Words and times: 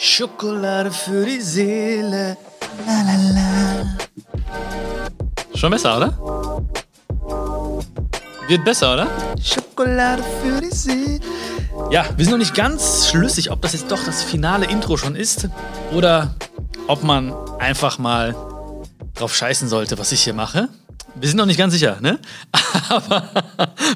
Schokolade 0.00 0.92
für 0.92 1.26
die 1.26 1.40
Seele. 1.40 2.36
La, 2.86 3.02
la, 3.02 3.16
la. 3.34 3.98
Schon 5.56 5.72
besser, 5.72 5.96
oder? 5.96 6.16
Wird 8.46 8.64
besser, 8.64 8.94
oder? 8.94 9.08
Schokolade 9.42 10.22
für 10.40 10.60
die 10.60 10.70
Seele. 10.72 11.18
Ja, 11.90 12.06
wir 12.16 12.24
sind 12.24 12.30
noch 12.30 12.38
nicht 12.38 12.54
ganz 12.54 13.08
schlüssig, 13.08 13.50
ob 13.50 13.60
das 13.60 13.72
jetzt 13.72 13.90
doch 13.90 14.04
das 14.04 14.22
finale 14.22 14.66
Intro 14.66 14.96
schon 14.96 15.16
ist 15.16 15.48
oder 15.92 16.36
ob 16.86 17.02
man 17.02 17.34
einfach 17.58 17.98
mal 17.98 18.36
drauf 19.14 19.34
scheißen 19.34 19.68
sollte, 19.68 19.98
was 19.98 20.12
ich 20.12 20.22
hier 20.22 20.34
mache. 20.34 20.68
Wir 21.16 21.28
sind 21.28 21.38
noch 21.38 21.46
nicht 21.46 21.58
ganz 21.58 21.72
sicher, 21.72 21.98
ne? 22.00 22.20
Aber 22.88 23.28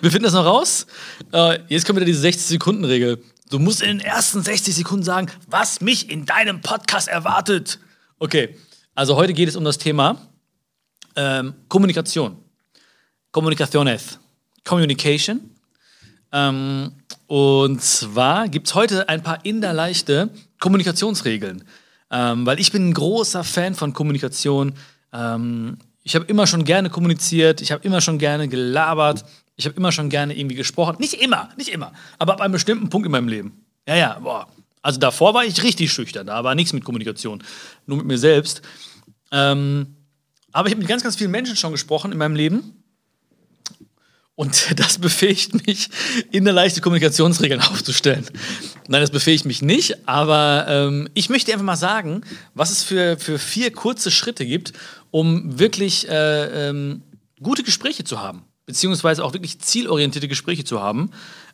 wir 0.01 0.11
finden 0.11 0.25
das 0.25 0.33
noch 0.33 0.47
raus. 0.47 0.85
Äh, 1.33 1.61
jetzt 1.69 1.87
kommt 1.87 1.97
wieder 1.97 2.07
diese 2.07 2.27
60-Sekunden-Regel. 2.27 3.23
Du 3.51 3.59
musst 3.59 3.83
in 3.83 3.99
den 3.99 4.01
ersten 4.01 4.43
60 4.43 4.75
Sekunden 4.75 5.05
sagen, 5.05 5.29
was 5.47 5.81
mich 5.81 6.11
in 6.11 6.25
deinem 6.25 6.61
Podcast 6.61 7.09
erwartet. 7.09 7.79
Okay, 8.19 8.57
also 8.95 9.17
heute 9.17 9.33
geht 9.33 9.49
es 9.49 9.57
um 9.57 9.65
das 9.65 9.79
Thema 9.79 10.17
ähm, 11.17 11.55
Kommunikation. 11.69 12.37
Kommunikaciones. 13.31 14.19
Communication. 14.65 15.51
Ähm, 16.33 16.93
und 17.27 17.83
zwar 17.83 18.49
gibt 18.49 18.69
es 18.69 18.75
heute 18.75 19.09
ein 19.09 19.23
paar 19.23 19.45
inderleichte 19.45 20.31
Kommunikationsregeln. 20.61 21.65
Ähm, 22.11 22.45
weil 22.47 22.61
ich 22.61 22.73
bin 22.73 22.89
ein 22.89 22.95
großer 22.95 23.43
Fan 23.43 23.75
von 23.75 23.93
Kommunikation. 23.93 24.75
Ähm, 25.13 25.79
ich 26.03 26.15
habe 26.15 26.27
immer 26.27 26.47
schon 26.47 26.65
gerne 26.65 26.91
kommuniziert, 26.91 27.61
ich 27.61 27.73
habe 27.73 27.85
immer 27.85 28.01
schon 28.01 28.19
gerne 28.19 28.49
gelabert, 28.49 29.25
ich 29.57 29.67
habe 29.67 29.77
immer 29.77 29.93
schon 29.93 30.09
gerne 30.09 30.37
irgendwie 30.37 30.57
gesprochen. 30.57 30.97
Nicht 30.99 31.15
immer, 31.15 31.51
nicht 31.57 31.69
immer, 31.69 31.93
aber 32.19 32.35
ab 32.35 32.41
einem 32.41 32.53
bestimmten 32.53 32.89
Punkt 32.89 33.07
in 33.07 33.13
meinem 33.13 33.29
Leben. 33.29 33.65
Ja, 33.87 33.97
ja, 33.97 34.19
boah. 34.19 34.49
Also 34.83 34.99
davor 34.99 35.35
war 35.35 35.45
ich 35.45 35.63
richtig 35.63 35.93
schüchtern, 35.93 36.27
da 36.27 36.43
war 36.43 36.55
nichts 36.55 36.73
mit 36.73 36.85
Kommunikation, 36.85 37.43
nur 37.87 37.99
mit 37.99 38.07
mir 38.07 38.19
selbst. 38.19 38.63
Ähm, 39.31 39.97
aber 40.51 40.69
ich 40.69 40.73
habe 40.75 40.81
mit 40.81 40.89
ganz, 40.89 41.03
ganz 41.03 41.17
vielen 41.17 41.31
Menschen 41.31 41.57
schon 41.57 41.73
gesprochen 41.73 42.13
in 42.13 42.19
meinem 42.19 42.35
Leben. 42.35 42.83
Und 44.35 44.73
das 44.79 44.99
befähigt 44.99 45.67
mich, 45.67 45.89
in 46.31 46.45
der 46.45 46.53
leichte 46.53 46.81
Kommunikationsregeln 46.81 47.61
aufzustellen. 47.61 48.27
Nein, 48.89 49.01
das 49.01 49.11
befähigt 49.11 49.45
mich 49.45 49.63
nicht, 49.63 50.09
aber 50.09 50.67
ähm, 50.69 51.09
ich 51.15 51.29
möchte 51.29 51.53
einfach 51.53 51.65
mal 51.65 51.77
sagen, 51.77 52.23
was 52.55 52.71
es 52.71 52.83
für, 52.83 53.17
für 53.19 53.39
vier 53.39 53.73
kurze 53.73 54.11
Schritte 54.11 54.45
gibt, 54.45 54.73
um 55.11 55.59
wirklich 55.59 56.09
äh, 56.09 56.69
ähm, 56.69 57.03
gute 57.41 57.63
Gespräche 57.63 58.05
zu 58.05 58.21
haben, 58.21 58.45
beziehungsweise 58.67 59.25
auch 59.25 59.33
wirklich 59.33 59.59
zielorientierte 59.61 60.29
Gespräche 60.29 60.65
zu 60.65 60.81
haben. 60.81 61.11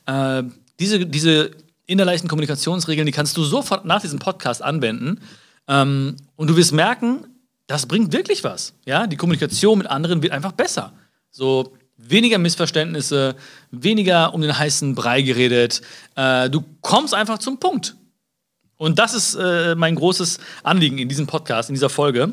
Äh, 0.06 0.44
diese, 0.78 1.06
diese 1.06 1.50
innerleichten 1.86 2.28
Kommunikationsregeln, 2.28 3.06
die 3.06 3.12
kannst 3.12 3.36
du 3.36 3.44
sofort 3.44 3.84
nach 3.84 4.00
diesem 4.00 4.18
Podcast 4.18 4.62
anwenden 4.62 5.20
ähm, 5.66 6.16
und 6.36 6.48
du 6.48 6.56
wirst 6.56 6.72
merken, 6.72 7.26
das 7.66 7.86
bringt 7.86 8.12
wirklich 8.12 8.44
was. 8.44 8.74
Ja, 8.86 9.06
die 9.06 9.16
Kommunikation 9.16 9.78
mit 9.78 9.86
anderen 9.86 10.22
wird 10.22 10.32
einfach 10.32 10.52
besser. 10.52 10.92
So 11.30 11.74
weniger 11.96 12.38
Missverständnisse, 12.38 13.36
weniger 13.70 14.32
um 14.32 14.40
den 14.40 14.56
heißen 14.58 14.94
Brei 14.94 15.22
geredet. 15.22 15.82
Äh, 16.14 16.48
du 16.48 16.64
kommst 16.80 17.14
einfach 17.14 17.38
zum 17.38 17.58
Punkt. 17.58 17.96
Und 18.76 18.98
das 18.98 19.12
ist 19.12 19.34
äh, 19.34 19.74
mein 19.74 19.96
großes 19.96 20.38
Anliegen 20.62 20.98
in 20.98 21.08
diesem 21.08 21.26
Podcast, 21.26 21.68
in 21.68 21.74
dieser 21.74 21.90
Folge. 21.90 22.32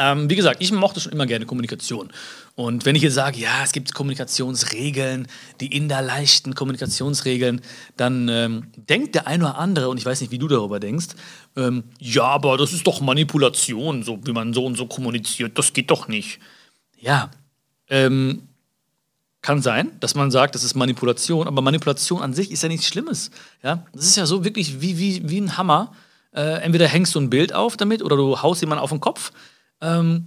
Ähm, 0.00 0.30
wie 0.30 0.36
gesagt, 0.36 0.62
ich 0.62 0.70
mochte 0.70 1.00
schon 1.00 1.10
immer 1.10 1.26
gerne 1.26 1.44
Kommunikation. 1.44 2.10
Und 2.54 2.86
wenn 2.86 2.94
ich 2.94 3.02
jetzt 3.02 3.14
sage, 3.14 3.38
ja, 3.40 3.64
es 3.64 3.72
gibt 3.72 3.92
Kommunikationsregeln, 3.92 5.26
die 5.60 5.74
in 5.74 5.88
der 5.88 6.02
leichten 6.02 6.54
Kommunikationsregeln, 6.54 7.60
dann 7.96 8.28
ähm, 8.28 8.68
denkt 8.76 9.16
der 9.16 9.26
eine 9.26 9.44
oder 9.44 9.58
andere, 9.58 9.88
und 9.88 9.98
ich 9.98 10.06
weiß 10.06 10.20
nicht, 10.20 10.30
wie 10.30 10.38
du 10.38 10.46
darüber 10.46 10.78
denkst, 10.78 11.08
ähm, 11.56 11.84
ja, 11.98 12.22
aber 12.22 12.56
das 12.56 12.72
ist 12.72 12.86
doch 12.86 13.00
Manipulation, 13.00 14.04
so 14.04 14.20
wie 14.24 14.32
man 14.32 14.54
so 14.54 14.64
und 14.64 14.76
so 14.76 14.86
kommuniziert, 14.86 15.58
das 15.58 15.72
geht 15.72 15.90
doch 15.90 16.06
nicht. 16.06 16.38
Ja, 17.00 17.30
ähm, 17.90 18.48
kann 19.42 19.62
sein, 19.62 19.92
dass 20.00 20.14
man 20.14 20.30
sagt, 20.30 20.54
das 20.54 20.62
ist 20.62 20.74
Manipulation, 20.74 21.46
aber 21.46 21.62
Manipulation 21.62 22.22
an 22.22 22.34
sich 22.34 22.50
ist 22.50 22.62
ja 22.62 22.68
nichts 22.68 22.86
Schlimmes. 22.86 23.30
Ja? 23.62 23.84
Das 23.92 24.04
ist 24.04 24.16
ja 24.16 24.26
so 24.26 24.44
wirklich 24.44 24.80
wie, 24.80 24.98
wie, 24.98 25.28
wie 25.28 25.40
ein 25.40 25.56
Hammer. 25.56 25.92
Äh, 26.32 26.60
entweder 26.62 26.86
hängst 26.86 27.14
du 27.14 27.20
ein 27.20 27.30
Bild 27.30 27.52
auf 27.52 27.76
damit 27.76 28.02
oder 28.02 28.16
du 28.16 28.42
haust 28.42 28.60
jemanden 28.60 28.82
auf 28.82 28.90
den 28.90 29.00
Kopf. 29.00 29.32
Ähm, 29.80 30.26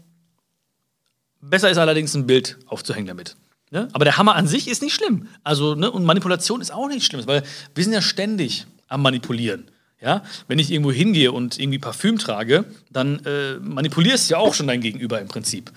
besser 1.42 1.70
ist 1.70 1.78
allerdings 1.78 2.14
ein 2.16 2.28
Bild 2.28 2.58
aufzuhängen 2.68 3.08
damit. 3.08 3.36
Ne? 3.72 3.88
Aber 3.94 4.06
der 4.06 4.18
Hammer 4.18 4.36
an 4.36 4.48
sich 4.48 4.68
ist 4.68 4.82
nicht 4.82 4.94
schlimm. 4.94 5.28
Also, 5.44 5.76
ne? 5.76 5.90
Und 5.90 6.04
Manipulation 6.04 6.62
ist 6.62 6.72
auch 6.72 6.88
nichts 6.88 7.06
Schlimmes, 7.06 7.28
weil 7.28 7.44
wir 7.74 7.84
sind 7.84 7.94
ja 7.94 8.02
ständig 8.02 8.66
am 8.88 9.02
Manipulieren. 9.02 9.66
Ja? 10.02 10.24
Wenn 10.48 10.60
ich 10.60 10.72
irgendwo 10.72 10.92
hingehe 10.92 11.32
und 11.32 11.58
irgendwie 11.58 11.80
Parfüm 11.80 12.18
trage, 12.18 12.66
dann 12.90 13.20
äh, 13.26 13.54
manipulierst 13.60 14.30
du 14.30 14.34
ja 14.34 14.40
auch 14.40 14.54
schon 14.54 14.68
dein 14.68 14.82
Gegenüber 14.82 15.22
im 15.22 15.28
Prinzip. 15.30 15.72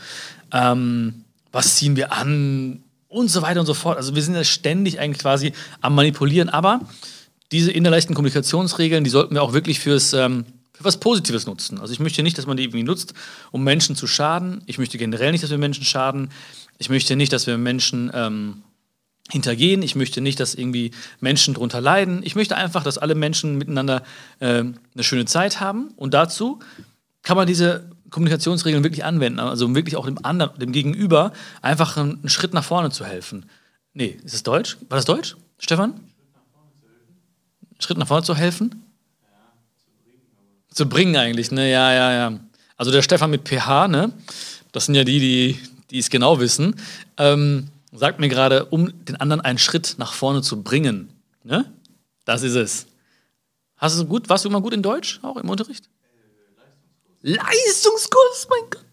Ähm, 0.52 1.24
was 1.52 1.76
ziehen 1.76 1.96
wir 1.96 2.12
an? 2.12 2.82
Und 3.06 3.30
so 3.30 3.42
weiter 3.42 3.60
und 3.60 3.66
so 3.66 3.74
fort. 3.74 3.96
Also 3.96 4.16
wir 4.16 4.22
sind 4.22 4.34
ja 4.34 4.42
ständig 4.42 4.98
eigentlich 4.98 5.20
quasi 5.20 5.52
am 5.80 5.94
Manipulieren, 5.94 6.48
aber 6.48 6.80
diese 7.52 7.70
innerleichten 7.70 8.16
Kommunikationsregeln, 8.16 9.04
die 9.04 9.10
sollten 9.10 9.34
wir 9.34 9.42
auch 9.44 9.52
wirklich 9.52 9.78
fürs 9.78 10.14
ähm, 10.14 10.46
für 10.74 10.84
was 10.84 10.98
Positives 10.98 11.46
nutzen. 11.46 11.80
Also 11.80 11.92
ich 11.92 12.00
möchte 12.00 12.22
nicht, 12.22 12.36
dass 12.36 12.46
man 12.46 12.56
die 12.56 12.64
irgendwie 12.64 12.82
nutzt, 12.82 13.14
um 13.52 13.62
Menschen 13.62 13.94
zu 13.96 14.06
schaden. 14.06 14.62
Ich 14.66 14.78
möchte 14.78 14.98
generell 14.98 15.32
nicht, 15.32 15.42
dass 15.42 15.50
wir 15.50 15.58
Menschen 15.58 15.84
schaden. 15.84 16.30
Ich 16.78 16.88
möchte 16.88 17.14
nicht, 17.14 17.32
dass 17.32 17.46
wir 17.46 17.56
Menschen 17.56 18.10
ähm, 18.12 18.64
hintergehen. 19.30 19.82
Ich 19.82 19.94
möchte 19.94 20.20
nicht, 20.20 20.40
dass 20.40 20.54
irgendwie 20.54 20.90
Menschen 21.20 21.54
darunter 21.54 21.80
leiden. 21.80 22.22
Ich 22.24 22.34
möchte 22.34 22.56
einfach, 22.56 22.82
dass 22.82 22.98
alle 22.98 23.14
Menschen 23.14 23.56
miteinander 23.56 24.02
äh, 24.40 24.46
eine 24.64 24.74
schöne 25.00 25.24
Zeit 25.26 25.60
haben. 25.60 25.92
Und 25.96 26.12
dazu 26.12 26.58
kann 27.22 27.36
man 27.36 27.46
diese 27.46 27.88
Kommunikationsregeln 28.10 28.82
wirklich 28.82 29.04
anwenden. 29.04 29.40
Also 29.40 29.66
um 29.66 29.76
wirklich 29.76 29.96
auch 29.96 30.06
dem 30.06 30.24
anderen, 30.24 30.58
dem 30.58 30.72
Gegenüber 30.72 31.32
einfach 31.62 31.96
einen, 31.96 32.28
Schritt 32.28 32.52
nach 32.52 32.64
vorne 32.64 32.90
zu 32.90 33.04
helfen. 33.04 33.46
Nee, 33.92 34.18
ist 34.24 34.34
es 34.34 34.42
Deutsch? 34.42 34.76
War 34.88 34.96
das 34.96 35.04
Deutsch, 35.04 35.36
Stefan? 35.58 36.00
Schritt 37.78 37.98
nach 37.98 38.08
vorne 38.08 38.24
zu 38.24 38.34
helfen? 38.34 38.84
Zu 40.74 40.88
bringen 40.88 41.16
eigentlich, 41.16 41.50
ne? 41.50 41.70
Ja, 41.70 41.92
ja, 41.92 42.12
ja. 42.12 42.40
Also 42.76 42.90
der 42.90 43.02
Stefan 43.02 43.30
mit 43.30 43.48
PH, 43.48 43.88
ne? 43.88 44.12
Das 44.72 44.86
sind 44.86 44.94
ja 44.94 45.04
die, 45.04 45.20
die, 45.20 45.60
die 45.90 45.98
es 45.98 46.10
genau 46.10 46.40
wissen. 46.40 46.74
Ähm, 47.16 47.68
sagt 47.92 48.18
mir 48.18 48.28
gerade, 48.28 48.66
um 48.66 48.92
den 49.04 49.16
anderen 49.16 49.40
einen 49.40 49.58
Schritt 49.58 49.94
nach 49.98 50.12
vorne 50.12 50.42
zu 50.42 50.62
bringen. 50.62 51.10
Ne? 51.44 51.72
Das 52.24 52.42
ist 52.42 52.56
es. 52.56 52.86
Hast 53.76 53.98
du 53.98 54.04
gut, 54.04 54.28
warst 54.28 54.44
du 54.44 54.48
immer 54.48 54.60
gut 54.60 54.74
in 54.74 54.82
Deutsch, 54.82 55.20
auch 55.22 55.36
im 55.36 55.48
Unterricht? 55.48 55.88
Leistungskurs, 57.22 58.48
mein 58.50 58.70
Gott. 58.70 58.84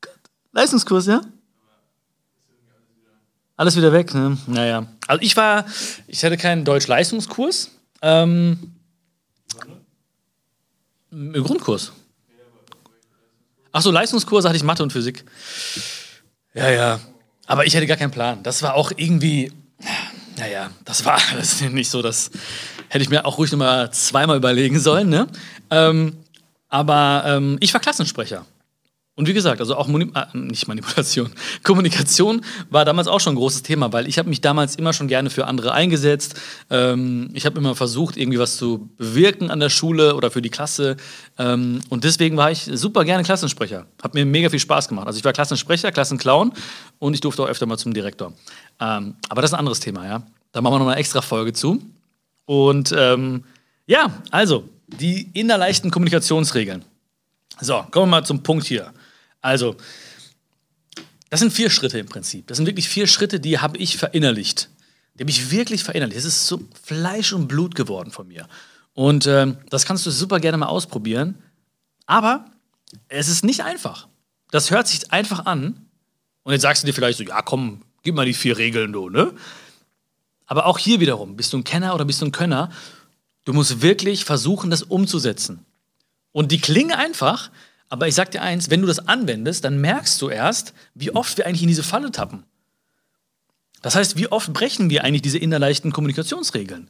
Gott. 0.00 0.30
Leistungskurs, 0.52 1.06
ja? 1.06 1.20
Alles 3.56 3.76
wieder 3.76 3.92
weg, 3.92 4.14
ne? 4.14 4.38
Naja. 4.46 4.86
Also 5.06 5.22
ich 5.22 5.36
war, 5.36 5.66
ich 6.06 6.24
hatte 6.24 6.36
keinen 6.36 6.64
Deutsch-Leistungskurs. 6.64 7.70
Ähm, 8.00 8.71
Grundkurs. 11.12 11.92
Ach 13.72 13.82
so, 13.82 13.90
Leistungskurse 13.90 14.48
hatte 14.48 14.56
ich 14.56 14.64
Mathe 14.64 14.82
und 14.82 14.92
Physik. 14.92 15.24
Ja, 16.54 16.70
ja. 16.70 17.00
Aber 17.46 17.66
ich 17.66 17.74
hatte 17.74 17.86
gar 17.86 17.96
keinen 17.96 18.10
Plan. 18.10 18.42
Das 18.42 18.62
war 18.62 18.74
auch 18.74 18.92
irgendwie, 18.96 19.52
naja, 20.36 20.70
das 20.84 21.04
war 21.04 21.18
das 21.36 21.60
nicht 21.60 21.90
so, 21.90 22.02
das 22.02 22.30
hätte 22.88 23.02
ich 23.02 23.10
mir 23.10 23.24
auch 23.24 23.38
ruhig 23.38 23.50
nochmal 23.50 23.90
zweimal 23.92 24.36
überlegen 24.36 24.78
sollen. 24.78 25.08
Ne? 25.08 25.26
Ähm, 25.70 26.16
aber 26.68 27.24
ähm, 27.26 27.56
ich 27.60 27.72
war 27.74 27.80
Klassensprecher. 27.80 28.46
Und 29.14 29.28
wie 29.28 29.34
gesagt, 29.34 29.60
also 29.60 29.76
auch 29.76 29.88
Moni 29.88 30.10
äh, 30.14 30.38
nicht 30.38 30.68
Manipulation, 30.68 31.30
Kommunikation 31.62 32.42
war 32.70 32.86
damals 32.86 33.08
auch 33.08 33.20
schon 33.20 33.34
ein 33.34 33.36
großes 33.36 33.62
Thema, 33.62 33.92
weil 33.92 34.08
ich 34.08 34.18
habe 34.18 34.30
mich 34.30 34.40
damals 34.40 34.76
immer 34.76 34.94
schon 34.94 35.06
gerne 35.06 35.28
für 35.28 35.46
andere 35.46 35.72
eingesetzt. 35.72 36.40
Ähm, 36.70 37.28
ich 37.34 37.44
habe 37.44 37.58
immer 37.58 37.74
versucht, 37.74 38.16
irgendwie 38.16 38.38
was 38.38 38.56
zu 38.56 38.88
bewirken 38.96 39.50
an 39.50 39.60
der 39.60 39.68
Schule 39.68 40.14
oder 40.14 40.30
für 40.30 40.40
die 40.40 40.48
Klasse. 40.48 40.96
Ähm, 41.38 41.80
und 41.90 42.04
deswegen 42.04 42.38
war 42.38 42.50
ich 42.50 42.70
super 42.72 43.04
gerne 43.04 43.22
Klassensprecher. 43.22 43.84
Hat 44.02 44.14
mir 44.14 44.24
mega 44.24 44.48
viel 44.48 44.58
Spaß 44.58 44.88
gemacht. 44.88 45.06
Also 45.06 45.18
ich 45.18 45.24
war 45.24 45.34
Klassensprecher, 45.34 45.92
Klassenclown 45.92 46.52
und 46.98 47.12
ich 47.12 47.20
durfte 47.20 47.42
auch 47.42 47.48
öfter 47.48 47.66
mal 47.66 47.76
zum 47.76 47.92
Direktor. 47.92 48.32
Ähm, 48.80 49.16
aber 49.28 49.42
das 49.42 49.50
ist 49.50 49.54
ein 49.54 49.60
anderes 49.60 49.80
Thema, 49.80 50.06
ja. 50.06 50.22
Da 50.52 50.62
machen 50.62 50.74
wir 50.74 50.78
noch 50.78 50.88
eine 50.88 50.96
extra 50.96 51.20
Folge 51.20 51.52
zu. 51.52 51.82
Und 52.46 52.94
ähm, 52.96 53.44
ja, 53.86 54.22
also 54.30 54.64
die 54.86 55.28
innerleichten 55.34 55.90
Kommunikationsregeln. 55.90 56.82
So, 57.60 57.84
kommen 57.90 58.06
wir 58.06 58.18
mal 58.18 58.24
zum 58.24 58.42
Punkt 58.42 58.66
hier. 58.66 58.92
Also, 59.42 59.76
das 61.28 61.40
sind 61.40 61.52
vier 61.52 61.68
Schritte 61.68 61.98
im 61.98 62.06
Prinzip. 62.06 62.46
Das 62.46 62.56
sind 62.56 62.66
wirklich 62.66 62.88
vier 62.88 63.06
Schritte, 63.06 63.40
die 63.40 63.58
habe 63.58 63.76
ich 63.76 63.98
verinnerlicht. 63.98 64.70
Die 65.14 65.22
habe 65.22 65.30
ich 65.30 65.50
wirklich 65.50 65.84
verinnerlicht. 65.84 66.16
Das 66.16 66.24
ist 66.24 66.46
so 66.46 66.62
Fleisch 66.82 67.32
und 67.32 67.48
Blut 67.48 67.74
geworden 67.74 68.10
von 68.10 68.28
mir. 68.28 68.48
Und 68.94 69.26
ähm, 69.26 69.58
das 69.68 69.84
kannst 69.84 70.06
du 70.06 70.10
super 70.10 70.40
gerne 70.40 70.56
mal 70.56 70.66
ausprobieren. 70.66 71.36
Aber 72.06 72.46
es 73.08 73.28
ist 73.28 73.44
nicht 73.44 73.62
einfach. 73.62 74.08
Das 74.50 74.70
hört 74.70 74.88
sich 74.88 75.12
einfach 75.12 75.46
an. 75.46 75.86
Und 76.42 76.52
jetzt 76.52 76.62
sagst 76.62 76.82
du 76.82 76.86
dir 76.86 76.92
vielleicht 76.92 77.18
so, 77.18 77.24
ja 77.24 77.42
komm, 77.42 77.82
gib 78.02 78.14
mal 78.14 78.26
die 78.26 78.34
vier 78.34 78.58
Regeln, 78.58 78.92
du, 78.92 79.08
ne? 79.08 79.32
Aber 80.46 80.66
auch 80.66 80.78
hier 80.78 81.00
wiederum, 81.00 81.36
bist 81.36 81.52
du 81.52 81.58
ein 81.58 81.64
Kenner 81.64 81.94
oder 81.94 82.04
bist 82.04 82.20
du 82.20 82.26
ein 82.26 82.32
Könner? 82.32 82.70
Du 83.44 83.54
musst 83.54 83.80
wirklich 83.80 84.24
versuchen, 84.24 84.70
das 84.70 84.82
umzusetzen. 84.82 85.64
Und 86.32 86.52
die 86.52 86.60
klingen 86.60 86.92
einfach, 86.92 87.50
aber 87.92 88.08
ich 88.08 88.14
sag 88.14 88.30
dir 88.30 88.40
eins, 88.40 88.70
wenn 88.70 88.80
du 88.80 88.86
das 88.86 89.06
anwendest, 89.06 89.66
dann 89.66 89.78
merkst 89.78 90.22
du 90.22 90.30
erst, 90.30 90.72
wie 90.94 91.10
oft 91.10 91.36
wir 91.36 91.46
eigentlich 91.46 91.60
in 91.60 91.68
diese 91.68 91.82
Falle 91.82 92.10
tappen. 92.10 92.44
Das 93.82 93.94
heißt, 93.94 94.16
wie 94.16 94.28
oft 94.32 94.50
brechen 94.54 94.88
wir 94.88 95.04
eigentlich 95.04 95.20
diese 95.20 95.36
innerleichten 95.36 95.92
Kommunikationsregeln? 95.92 96.88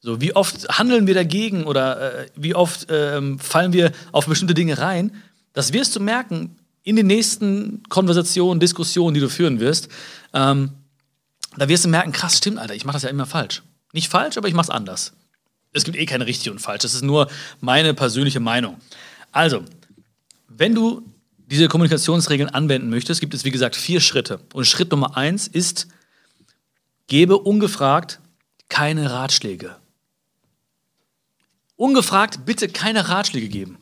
So, 0.00 0.20
wie 0.20 0.36
oft 0.36 0.68
handeln 0.68 1.06
wir 1.06 1.14
dagegen 1.14 1.64
oder 1.64 2.24
äh, 2.24 2.26
wie 2.36 2.54
oft 2.54 2.90
äh, 2.90 3.38
fallen 3.38 3.72
wir 3.72 3.92
auf 4.12 4.26
bestimmte 4.26 4.52
Dinge 4.52 4.76
rein? 4.76 5.14
Das 5.54 5.72
wirst 5.72 5.96
du 5.96 6.00
merken 6.00 6.58
in 6.82 6.96
den 6.96 7.06
nächsten 7.06 7.82
Konversationen, 7.88 8.60
Diskussionen, 8.60 9.14
die 9.14 9.20
du 9.20 9.30
führen 9.30 9.58
wirst. 9.58 9.88
Ähm, 10.34 10.72
da 11.56 11.66
wirst 11.70 11.86
du 11.86 11.88
merken, 11.88 12.12
krass, 12.12 12.36
stimmt, 12.36 12.58
Alter, 12.58 12.74
ich 12.74 12.84
mache 12.84 12.96
das 12.96 13.04
ja 13.04 13.08
immer 13.08 13.24
falsch. 13.24 13.62
Nicht 13.94 14.10
falsch, 14.10 14.36
aber 14.36 14.48
ich 14.48 14.54
mache 14.54 14.64
es 14.64 14.70
anders. 14.70 15.14
Es 15.72 15.84
gibt 15.84 15.96
eh 15.96 16.04
keine 16.04 16.26
richtig 16.26 16.52
und 16.52 16.58
falsch. 16.58 16.82
Das 16.82 16.92
ist 16.92 17.04
nur 17.04 17.30
meine 17.62 17.94
persönliche 17.94 18.40
Meinung. 18.40 18.76
Also, 19.30 19.64
wenn 20.56 20.74
du 20.74 21.02
diese 21.52 21.68
Kommunikationsregeln 21.68 22.48
anwenden 22.48 22.88
möchtest, 22.88 23.20
gibt 23.20 23.34
es 23.34 23.44
wie 23.44 23.50
gesagt 23.50 23.76
vier 23.76 24.00
Schritte. 24.00 24.40
Und 24.54 24.66
Schritt 24.66 24.90
Nummer 24.90 25.16
eins 25.16 25.48
ist, 25.48 25.88
gebe 27.06 27.36
ungefragt 27.36 28.20
keine 28.68 29.10
Ratschläge. 29.10 29.76
Ungefragt 31.76 32.46
bitte 32.46 32.68
keine 32.68 33.08
Ratschläge 33.08 33.48
geben. 33.48 33.78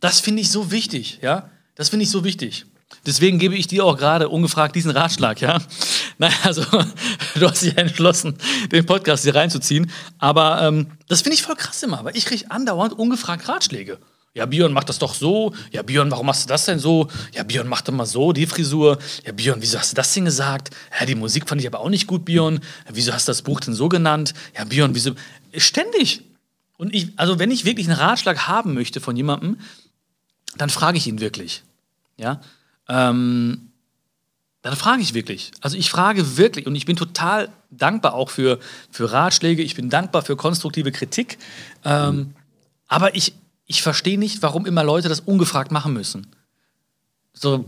Das 0.00 0.20
finde 0.20 0.42
ich 0.42 0.50
so 0.50 0.70
wichtig, 0.70 1.20
ja? 1.22 1.50
Das 1.76 1.88
finde 1.88 2.02
ich 2.04 2.10
so 2.10 2.24
wichtig. 2.24 2.66
Deswegen 3.06 3.38
gebe 3.38 3.54
ich 3.54 3.66
dir 3.66 3.84
auch 3.84 3.96
gerade 3.96 4.28
ungefragt 4.28 4.76
diesen 4.76 4.90
Ratschlag, 4.90 5.40
ja? 5.40 5.60
Naja, 6.18 6.36
also 6.44 6.62
du 7.34 7.48
hast 7.48 7.62
dich 7.62 7.76
entschlossen, 7.76 8.36
den 8.70 8.86
Podcast 8.86 9.24
hier 9.24 9.34
reinzuziehen. 9.34 9.90
Aber 10.18 10.62
ähm, 10.62 10.86
das 11.08 11.22
finde 11.22 11.34
ich 11.34 11.42
voll 11.42 11.56
krass 11.56 11.82
immer, 11.82 12.04
weil 12.04 12.16
ich 12.16 12.26
kriege 12.26 12.48
andauernd 12.50 12.92
ungefragt 12.92 13.48
Ratschläge. 13.48 13.98
Ja, 14.36 14.46
Björn, 14.46 14.72
mach 14.72 14.82
das 14.82 14.98
doch 14.98 15.14
so. 15.14 15.54
Ja, 15.70 15.82
Björn, 15.82 16.10
warum 16.10 16.26
machst 16.26 16.44
du 16.44 16.48
das 16.48 16.64
denn 16.64 16.80
so? 16.80 17.08
Ja, 17.32 17.44
Björn, 17.44 17.68
mach 17.68 17.82
doch 17.82 17.92
mal 17.92 18.04
so, 18.04 18.32
die 18.32 18.46
Frisur. 18.46 18.98
Ja, 19.24 19.30
Björn, 19.30 19.62
wieso 19.62 19.78
hast 19.78 19.92
du 19.92 19.94
das 19.94 20.12
denn 20.12 20.24
gesagt? 20.24 20.70
Ja, 20.98 21.06
die 21.06 21.14
Musik 21.14 21.48
fand 21.48 21.60
ich 21.60 21.66
aber 21.68 21.78
auch 21.78 21.88
nicht 21.88 22.08
gut, 22.08 22.24
Björn. 22.24 22.58
Wieso 22.90 23.12
hast 23.12 23.28
du 23.28 23.30
das 23.30 23.42
Buch 23.42 23.60
denn 23.60 23.74
so 23.74 23.88
genannt? 23.88 24.34
Ja, 24.56 24.64
Björn, 24.64 24.92
wieso? 24.94 25.12
Ständig. 25.56 26.22
Und 26.78 26.92
ich, 26.92 27.12
also 27.14 27.38
wenn 27.38 27.52
ich 27.52 27.64
wirklich 27.64 27.88
einen 27.88 27.96
Ratschlag 27.96 28.48
haben 28.48 28.74
möchte 28.74 29.00
von 29.00 29.16
jemandem, 29.16 29.58
dann 30.56 30.68
frage 30.68 30.98
ich 30.98 31.06
ihn 31.06 31.20
wirklich. 31.20 31.62
Ja, 32.16 32.40
ähm, 32.88 33.70
dann 34.62 34.74
frage 34.74 35.02
ich 35.02 35.14
wirklich. 35.14 35.52
Also 35.60 35.76
ich 35.76 35.90
frage 35.90 36.36
wirklich 36.36 36.66
und 36.66 36.74
ich 36.74 36.86
bin 36.86 36.96
total 36.96 37.50
dankbar 37.70 38.14
auch 38.14 38.30
für, 38.30 38.58
für 38.90 39.12
Ratschläge, 39.12 39.62
ich 39.62 39.76
bin 39.76 39.90
dankbar 39.90 40.22
für 40.22 40.36
konstruktive 40.36 40.90
Kritik. 40.90 41.38
Ähm, 41.84 42.34
aber 42.88 43.14
ich, 43.14 43.34
ich 43.66 43.82
verstehe 43.82 44.18
nicht, 44.18 44.42
warum 44.42 44.66
immer 44.66 44.84
Leute 44.84 45.08
das 45.08 45.20
ungefragt 45.20 45.72
machen 45.72 45.92
müssen. 45.92 46.26
So, 47.32 47.64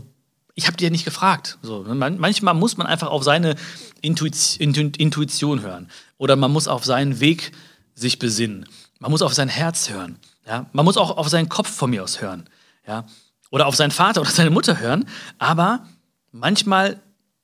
ich 0.54 0.66
habe 0.66 0.76
dir 0.76 0.84
ja 0.84 0.90
nicht 0.90 1.04
gefragt. 1.04 1.58
So, 1.62 1.82
man, 1.82 2.18
manchmal 2.18 2.54
muss 2.54 2.76
man 2.76 2.86
einfach 2.86 3.08
auf 3.08 3.22
seine 3.24 3.56
Intuition, 4.00 4.92
Intuition 4.92 5.60
hören. 5.60 5.90
Oder 6.18 6.36
man 6.36 6.50
muss 6.50 6.68
auf 6.68 6.84
seinen 6.84 7.20
Weg 7.20 7.52
sich 7.94 8.18
besinnen. 8.18 8.66
Man 8.98 9.10
muss 9.10 9.22
auf 9.22 9.34
sein 9.34 9.48
Herz 9.48 9.90
hören. 9.90 10.18
Ja? 10.46 10.66
Man 10.72 10.84
muss 10.84 10.96
auch 10.96 11.16
auf 11.16 11.28
seinen 11.28 11.48
Kopf 11.48 11.70
von 11.70 11.90
mir 11.90 12.02
aus 12.02 12.20
hören. 12.20 12.48
Ja? 12.86 13.06
Oder 13.50 13.66
auf 13.66 13.76
seinen 13.76 13.90
Vater 13.90 14.20
oder 14.20 14.30
seine 14.30 14.50
Mutter 14.50 14.78
hören. 14.78 15.06
Aber 15.38 15.86
manchmal 16.32 17.00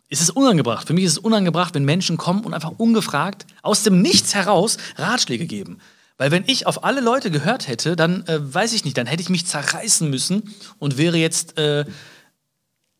ist 0.08 0.22
es 0.22 0.30
unangebracht. 0.30 0.86
Für 0.86 0.92
mich 0.92 1.04
ist 1.04 1.12
es 1.12 1.18
unangebracht, 1.18 1.74
wenn 1.74 1.84
Menschen 1.84 2.16
kommen 2.16 2.44
und 2.44 2.54
einfach 2.54 2.72
ungefragt 2.78 3.46
aus 3.62 3.82
dem 3.82 4.02
Nichts 4.02 4.34
heraus 4.34 4.76
Ratschläge 4.96 5.46
geben. 5.46 5.78
Weil 6.22 6.30
wenn 6.30 6.44
ich 6.46 6.68
auf 6.68 6.84
alle 6.84 7.00
Leute 7.00 7.32
gehört 7.32 7.66
hätte, 7.66 7.96
dann 7.96 8.24
äh, 8.28 8.38
weiß 8.40 8.74
ich 8.74 8.84
nicht, 8.84 8.96
dann 8.96 9.08
hätte 9.08 9.20
ich 9.22 9.28
mich 9.28 9.44
zerreißen 9.44 10.08
müssen 10.08 10.54
und 10.78 10.96
wäre 10.96 11.16
jetzt, 11.16 11.58
äh, 11.58 11.84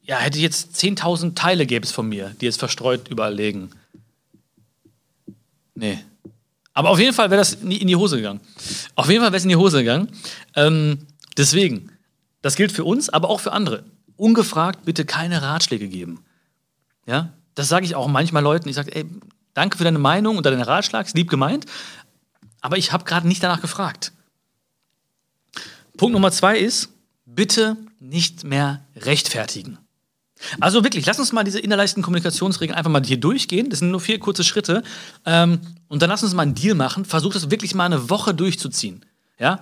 ja, 0.00 0.16
hätte 0.16 0.40
jetzt 0.40 0.74
10.000 0.74 1.36
Teile 1.36 1.64
gäbe 1.64 1.86
es 1.86 1.92
von 1.92 2.08
mir, 2.08 2.34
die 2.40 2.46
jetzt 2.46 2.58
verstreut 2.58 3.06
überall 3.06 3.32
liegen. 3.32 3.70
Nee. 5.76 6.00
Aber 6.72 6.90
auf 6.90 6.98
jeden 6.98 7.14
Fall 7.14 7.30
wäre 7.30 7.40
das 7.40 7.54
in 7.54 7.86
die 7.86 7.94
Hose 7.94 8.16
gegangen. 8.16 8.40
Auf 8.96 9.08
jeden 9.08 9.20
Fall 9.20 9.30
wäre 9.30 9.36
es 9.36 9.44
in 9.44 9.50
die 9.50 9.56
Hose 9.56 9.78
gegangen. 9.78 10.08
Ähm, 10.56 11.06
deswegen, 11.36 11.92
das 12.40 12.56
gilt 12.56 12.72
für 12.72 12.82
uns, 12.82 13.08
aber 13.08 13.30
auch 13.30 13.38
für 13.38 13.52
andere. 13.52 13.84
Ungefragt 14.16 14.84
bitte 14.84 15.04
keine 15.04 15.42
Ratschläge 15.42 15.86
geben. 15.86 16.24
Ja, 17.06 17.32
das 17.54 17.68
sage 17.68 17.86
ich 17.86 17.94
auch 17.94 18.08
manchmal 18.08 18.42
Leuten. 18.42 18.68
Ich 18.68 18.74
sage, 18.74 18.92
ey, 18.92 19.06
danke 19.54 19.78
für 19.78 19.84
deine 19.84 20.00
Meinung 20.00 20.38
und 20.38 20.44
deinen 20.44 20.62
Ratschlag, 20.62 21.06
ist 21.06 21.16
lieb 21.16 21.30
gemeint, 21.30 21.66
aber 22.62 22.78
ich 22.78 22.92
habe 22.92 23.04
gerade 23.04 23.28
nicht 23.28 23.42
danach 23.42 23.60
gefragt. 23.60 24.12
Punkt 25.98 26.14
Nummer 26.14 26.32
zwei 26.32 26.58
ist, 26.58 26.88
bitte 27.26 27.76
nicht 28.00 28.44
mehr 28.44 28.84
rechtfertigen. 28.96 29.78
Also 30.60 30.82
wirklich, 30.82 31.06
lass 31.06 31.18
uns 31.18 31.32
mal 31.32 31.44
diese 31.44 31.60
innerleichten 31.60 32.02
Kommunikationsregeln 32.02 32.76
einfach 32.76 32.90
mal 32.90 33.04
hier 33.04 33.18
durchgehen. 33.18 33.70
Das 33.70 33.78
sind 33.78 33.90
nur 33.90 34.00
vier 34.00 34.18
kurze 34.18 34.42
Schritte. 34.42 34.82
Ähm, 35.24 35.60
und 35.88 36.02
dann 36.02 36.10
lass 36.10 36.22
uns 36.22 36.34
mal 36.34 36.42
einen 36.42 36.54
Deal 36.54 36.74
machen. 36.74 37.04
Versuch 37.04 37.32
das 37.32 37.50
wirklich 37.50 37.74
mal 37.74 37.86
eine 37.86 38.10
Woche 38.10 38.34
durchzuziehen. 38.34 39.04
Ja? 39.38 39.60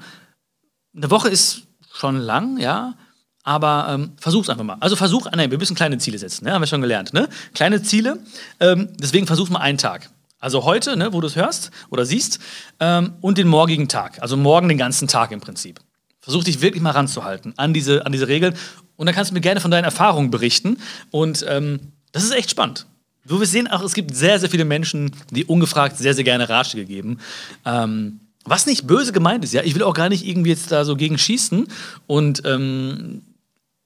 Eine 0.97 1.11
Woche 1.11 1.29
ist 1.29 1.63
schon 1.93 2.17
lang, 2.17 2.59
ja. 2.59 2.95
Aber 3.43 3.89
ähm, 3.91 4.13
versuch's 4.19 4.49
einfach 4.49 4.65
mal. 4.65 4.77
Also 4.81 4.97
versuch, 4.97 5.27
nein, 5.35 5.51
wir 5.51 5.59
müssen 5.59 5.77
kleine 5.77 5.99
Ziele 5.99 6.19
setzen, 6.19 6.45
ne? 6.45 6.53
haben 6.53 6.63
wir 6.63 6.67
schon 6.67 6.83
gelernt. 6.83 7.13
Ne? 7.13 7.29
Kleine 7.55 7.83
Ziele, 7.83 8.19
ähm, 8.61 8.89
deswegen 8.99 9.27
versuch 9.27 9.49
mal 9.49 9.61
einen 9.61 9.79
Tag. 9.79 10.11
Also 10.41 10.65
heute, 10.65 10.97
ne, 10.97 11.13
wo 11.13 11.21
du 11.21 11.27
es 11.27 11.37
hörst 11.37 11.71
oder 11.91 12.05
siehst, 12.05 12.41
ähm, 12.81 13.13
und 13.21 13.39
den 13.39 13.47
morgigen 13.47 13.89
Tag. 13.89 14.21
Also 14.23 14.37
morgen 14.37 14.69
den 14.69 14.79
ganzen 14.79 15.07
Tag 15.07 15.31
im 15.31 15.41
Prinzip. 15.41 15.81
Versuch 16.21 16.45
dich 16.45 16.61
wirklich 16.61 16.83
mal 16.83 16.91
ranzuhalten 16.91 17.55
an 17.57 17.73
diese, 17.73 18.05
an 18.05 18.13
diese 18.13 18.29
Regeln. 18.29 18.55
Und 18.97 19.07
dann 19.07 19.15
kannst 19.15 19.31
du 19.31 19.35
mir 19.35 19.41
gerne 19.41 19.61
von 19.61 19.71
deinen 19.71 19.85
Erfahrungen 19.85 20.31
berichten. 20.31 20.79
Und 21.11 21.45
ähm, 21.49 21.93
das 22.13 22.25
ist 22.25 22.33
echt 22.33 22.51
spannend. 22.51 22.87
Du 23.27 23.39
wirst 23.39 23.53
sehen, 23.53 23.69
auch 23.69 23.83
es 23.83 23.95
gibt 23.95 24.17
sehr, 24.17 24.39
sehr 24.39 24.51
viele 24.51 24.65
Menschen, 24.65 25.13
die 25.31 25.45
ungefragt 25.45 25.99
sehr, 25.99 26.15
sehr 26.15 26.25
gerne 26.25 26.49
Ratschläge 26.49 26.87
geben. 26.87 27.19
Ähm, 27.65 28.21
was 28.45 28.67
nicht 28.67 28.87
böse 28.87 29.13
gemeint 29.13 29.45
ist, 29.45 29.53
ja. 29.53 29.63
Ich 29.63 29.75
will 29.75 29.83
auch 29.83 29.95
gar 29.95 30.09
nicht 30.09 30.27
irgendwie 30.27 30.51
jetzt 30.51 30.73
da 30.73 30.85
so 30.85 30.97
gegen 30.97 31.19
schießen. 31.19 31.69
Und 32.07 32.43
ähm, 32.47 33.23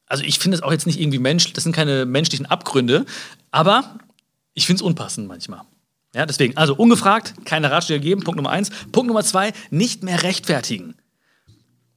also 0.07 0.23
ich 0.23 0.39
finde 0.39 0.57
es 0.57 0.63
auch 0.63 0.71
jetzt 0.71 0.87
nicht 0.87 1.01
irgendwie 1.01 1.19
menschlich, 1.19 1.55
das 1.55 1.65
sind 1.65 1.75
keine 1.75 2.07
menschlichen 2.07 2.47
Abgründe, 2.47 3.05
aber 3.51 3.99
ich 4.55 4.67
finde 4.67 4.79
es 4.79 4.83
unpassend 4.83 5.27
manchmal. 5.27 5.63
Ja, 6.15 6.27
deswegen, 6.27 6.57
also 6.57 6.77
ungefragt, 6.77 7.35
keine 7.45 7.73
Ratschläge 7.73 8.01
geben, 8.01 8.23
Punkt 8.23 8.37
Nummer 8.37 8.51
eins. 8.51 8.71
Punkt 8.93 9.09
Nummer 9.09 9.25
zwei, 9.25 9.53
nicht 9.71 10.05
mehr 10.05 10.23
rechtfertigen. 10.23 10.95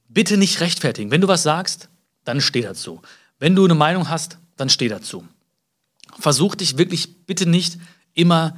Bitte 0.08 0.36
nicht 0.36 0.60
rechtfertigen. 0.60 1.12
Wenn 1.12 1.20
du 1.20 1.28
was 1.28 1.44
sagst, 1.44 1.88
dann 2.24 2.40
steh 2.40 2.62
dazu. 2.62 3.00
Wenn 3.38 3.54
du 3.54 3.64
eine 3.64 3.76
Meinung 3.76 4.08
hast, 4.08 4.38
dann 4.56 4.68
steh 4.68 4.88
dazu. 4.88 5.26
Versuch 6.18 6.56
dich 6.56 6.76
wirklich 6.78 7.26
bitte 7.26 7.48
nicht 7.48 7.78
immer 8.12 8.56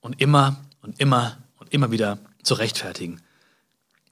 und 0.00 0.20
immer 0.20 0.60
und 0.80 1.00
immer 1.00 1.38
und 1.58 1.72
immer 1.72 1.90
wieder 1.90 2.18
zu 2.44 2.54
rechtfertigen. 2.54 3.20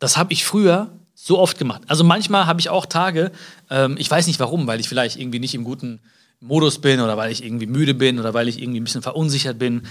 Das 0.01 0.17
habe 0.17 0.33
ich 0.33 0.45
früher 0.45 0.91
so 1.15 1.39
oft 1.39 1.59
gemacht. 1.59 1.83
Also 1.87 2.03
manchmal 2.03 2.47
habe 2.47 2.59
ich 2.59 2.71
auch 2.71 2.87
Tage, 2.87 3.31
ähm, 3.71 3.97
ich 3.99 4.11
weiß 4.11 4.27
nicht 4.27 4.41
warum, 4.41 4.67
weil 4.67 4.81
ich 4.81 4.89
vielleicht 4.89 5.17
irgendwie 5.17 5.39
nicht 5.39 5.55
im 5.55 5.63
guten 5.63 6.01
Modus 6.43 6.81
bin 6.81 7.01
oder 7.01 7.17
weil 7.17 7.31
ich 7.31 7.45
irgendwie 7.45 7.67
müde 7.67 7.95
bin 7.95 8.19
oder 8.19 8.35
weil 8.35 8.49
ich 8.49 8.61
irgendwie 8.61 8.81
ein 8.81 8.85
bisschen 8.85 9.01
verunsichert 9.01 9.59
bin, 9.59 9.83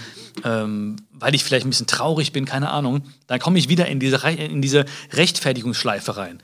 ähm, 0.44 0.96
weil 1.12 1.34
ich 1.34 1.42
vielleicht 1.42 1.66
ein 1.66 1.70
bisschen 1.70 1.86
traurig 1.86 2.32
bin, 2.32 2.44
keine 2.44 2.70
Ahnung, 2.70 3.02
dann 3.26 3.40
komme 3.40 3.58
ich 3.58 3.70
wieder 3.70 3.86
in 3.86 3.98
diese, 3.98 4.16
in 4.28 4.60
diese 4.60 4.84
Rechtfertigungsschleife 5.12 6.16
rein. 6.16 6.42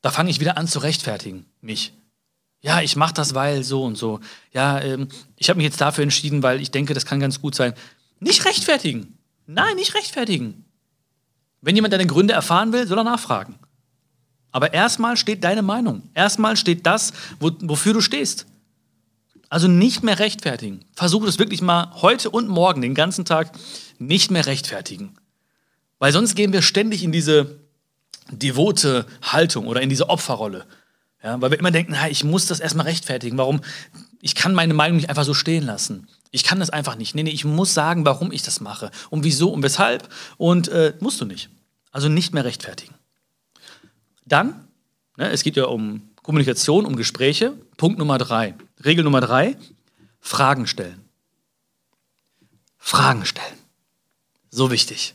Da 0.00 0.10
fange 0.10 0.30
ich 0.30 0.40
wieder 0.40 0.56
an 0.56 0.66
zu 0.66 0.78
rechtfertigen, 0.78 1.44
mich. 1.60 1.92
Ja, 2.62 2.80
ich 2.80 2.96
mache 2.96 3.12
das, 3.12 3.34
weil 3.34 3.62
so 3.62 3.84
und 3.84 3.96
so. 3.96 4.20
Ja, 4.54 4.80
ähm, 4.80 5.08
ich 5.36 5.50
habe 5.50 5.58
mich 5.58 5.64
jetzt 5.64 5.80
dafür 5.80 6.02
entschieden, 6.02 6.42
weil 6.42 6.62
ich 6.62 6.70
denke, 6.70 6.94
das 6.94 7.04
kann 7.04 7.20
ganz 7.20 7.42
gut 7.42 7.54
sein. 7.54 7.74
Nicht 8.20 8.46
rechtfertigen. 8.46 9.18
Nein, 9.46 9.76
nicht 9.76 9.94
rechtfertigen. 9.94 10.64
Wenn 11.60 11.76
jemand 11.76 11.92
deine 11.92 12.06
Gründe 12.06 12.32
erfahren 12.32 12.72
will, 12.72 12.86
soll 12.86 12.98
er 12.98 13.04
nachfragen. 13.04 13.56
Aber 14.52 14.72
erstmal 14.72 15.18
steht 15.18 15.44
deine 15.44 15.60
Meinung. 15.62 16.02
Erstmal 16.14 16.56
steht 16.56 16.86
das, 16.86 17.12
wo, 17.40 17.50
wofür 17.60 17.92
du 17.92 18.00
stehst. 18.00 18.46
Also 19.54 19.68
nicht 19.68 20.02
mehr 20.02 20.18
rechtfertigen. 20.18 20.80
Versuche 20.96 21.28
es 21.28 21.38
wirklich 21.38 21.62
mal 21.62 21.92
heute 22.02 22.28
und 22.28 22.48
morgen, 22.48 22.82
den 22.82 22.96
ganzen 22.96 23.24
Tag, 23.24 23.52
nicht 24.00 24.32
mehr 24.32 24.46
rechtfertigen. 24.46 25.14
Weil 26.00 26.12
sonst 26.12 26.34
gehen 26.34 26.52
wir 26.52 26.60
ständig 26.60 27.04
in 27.04 27.12
diese 27.12 27.60
devote 28.32 29.06
Haltung 29.22 29.68
oder 29.68 29.80
in 29.80 29.88
diese 29.88 30.08
Opferrolle. 30.08 30.66
Ja, 31.22 31.40
weil 31.40 31.52
wir 31.52 31.60
immer 31.60 31.70
denken, 31.70 31.92
na, 31.92 32.08
ich 32.10 32.24
muss 32.24 32.46
das 32.46 32.58
erstmal 32.58 32.86
rechtfertigen. 32.86 33.38
Warum? 33.38 33.60
Ich 34.20 34.34
kann 34.34 34.54
meine 34.54 34.74
Meinung 34.74 34.96
nicht 34.96 35.08
einfach 35.08 35.22
so 35.22 35.34
stehen 35.34 35.64
lassen. 35.64 36.08
Ich 36.32 36.42
kann 36.42 36.58
das 36.58 36.70
einfach 36.70 36.96
nicht. 36.96 37.14
Nee, 37.14 37.22
nee, 37.22 37.30
ich 37.30 37.44
muss 37.44 37.74
sagen, 37.74 38.04
warum 38.04 38.32
ich 38.32 38.42
das 38.42 38.60
mache. 38.60 38.90
Und 39.08 39.22
wieso 39.22 39.50
und 39.50 39.62
weshalb. 39.62 40.08
Und 40.36 40.66
äh, 40.66 40.94
musst 40.98 41.20
du 41.20 41.26
nicht. 41.26 41.48
Also 41.92 42.08
nicht 42.08 42.34
mehr 42.34 42.44
rechtfertigen. 42.44 42.96
Dann, 44.26 44.66
ne, 45.16 45.30
es 45.30 45.44
geht 45.44 45.54
ja 45.54 45.66
um 45.66 46.02
Kommunikation, 46.24 46.86
um 46.86 46.96
Gespräche. 46.96 47.52
Punkt 47.76 48.00
Nummer 48.00 48.18
drei. 48.18 48.56
Regel 48.82 49.04
Nummer 49.04 49.20
drei, 49.20 49.56
Fragen 50.20 50.66
stellen. 50.66 51.00
Fragen 52.78 53.24
stellen. 53.26 53.58
So 54.50 54.70
wichtig. 54.70 55.14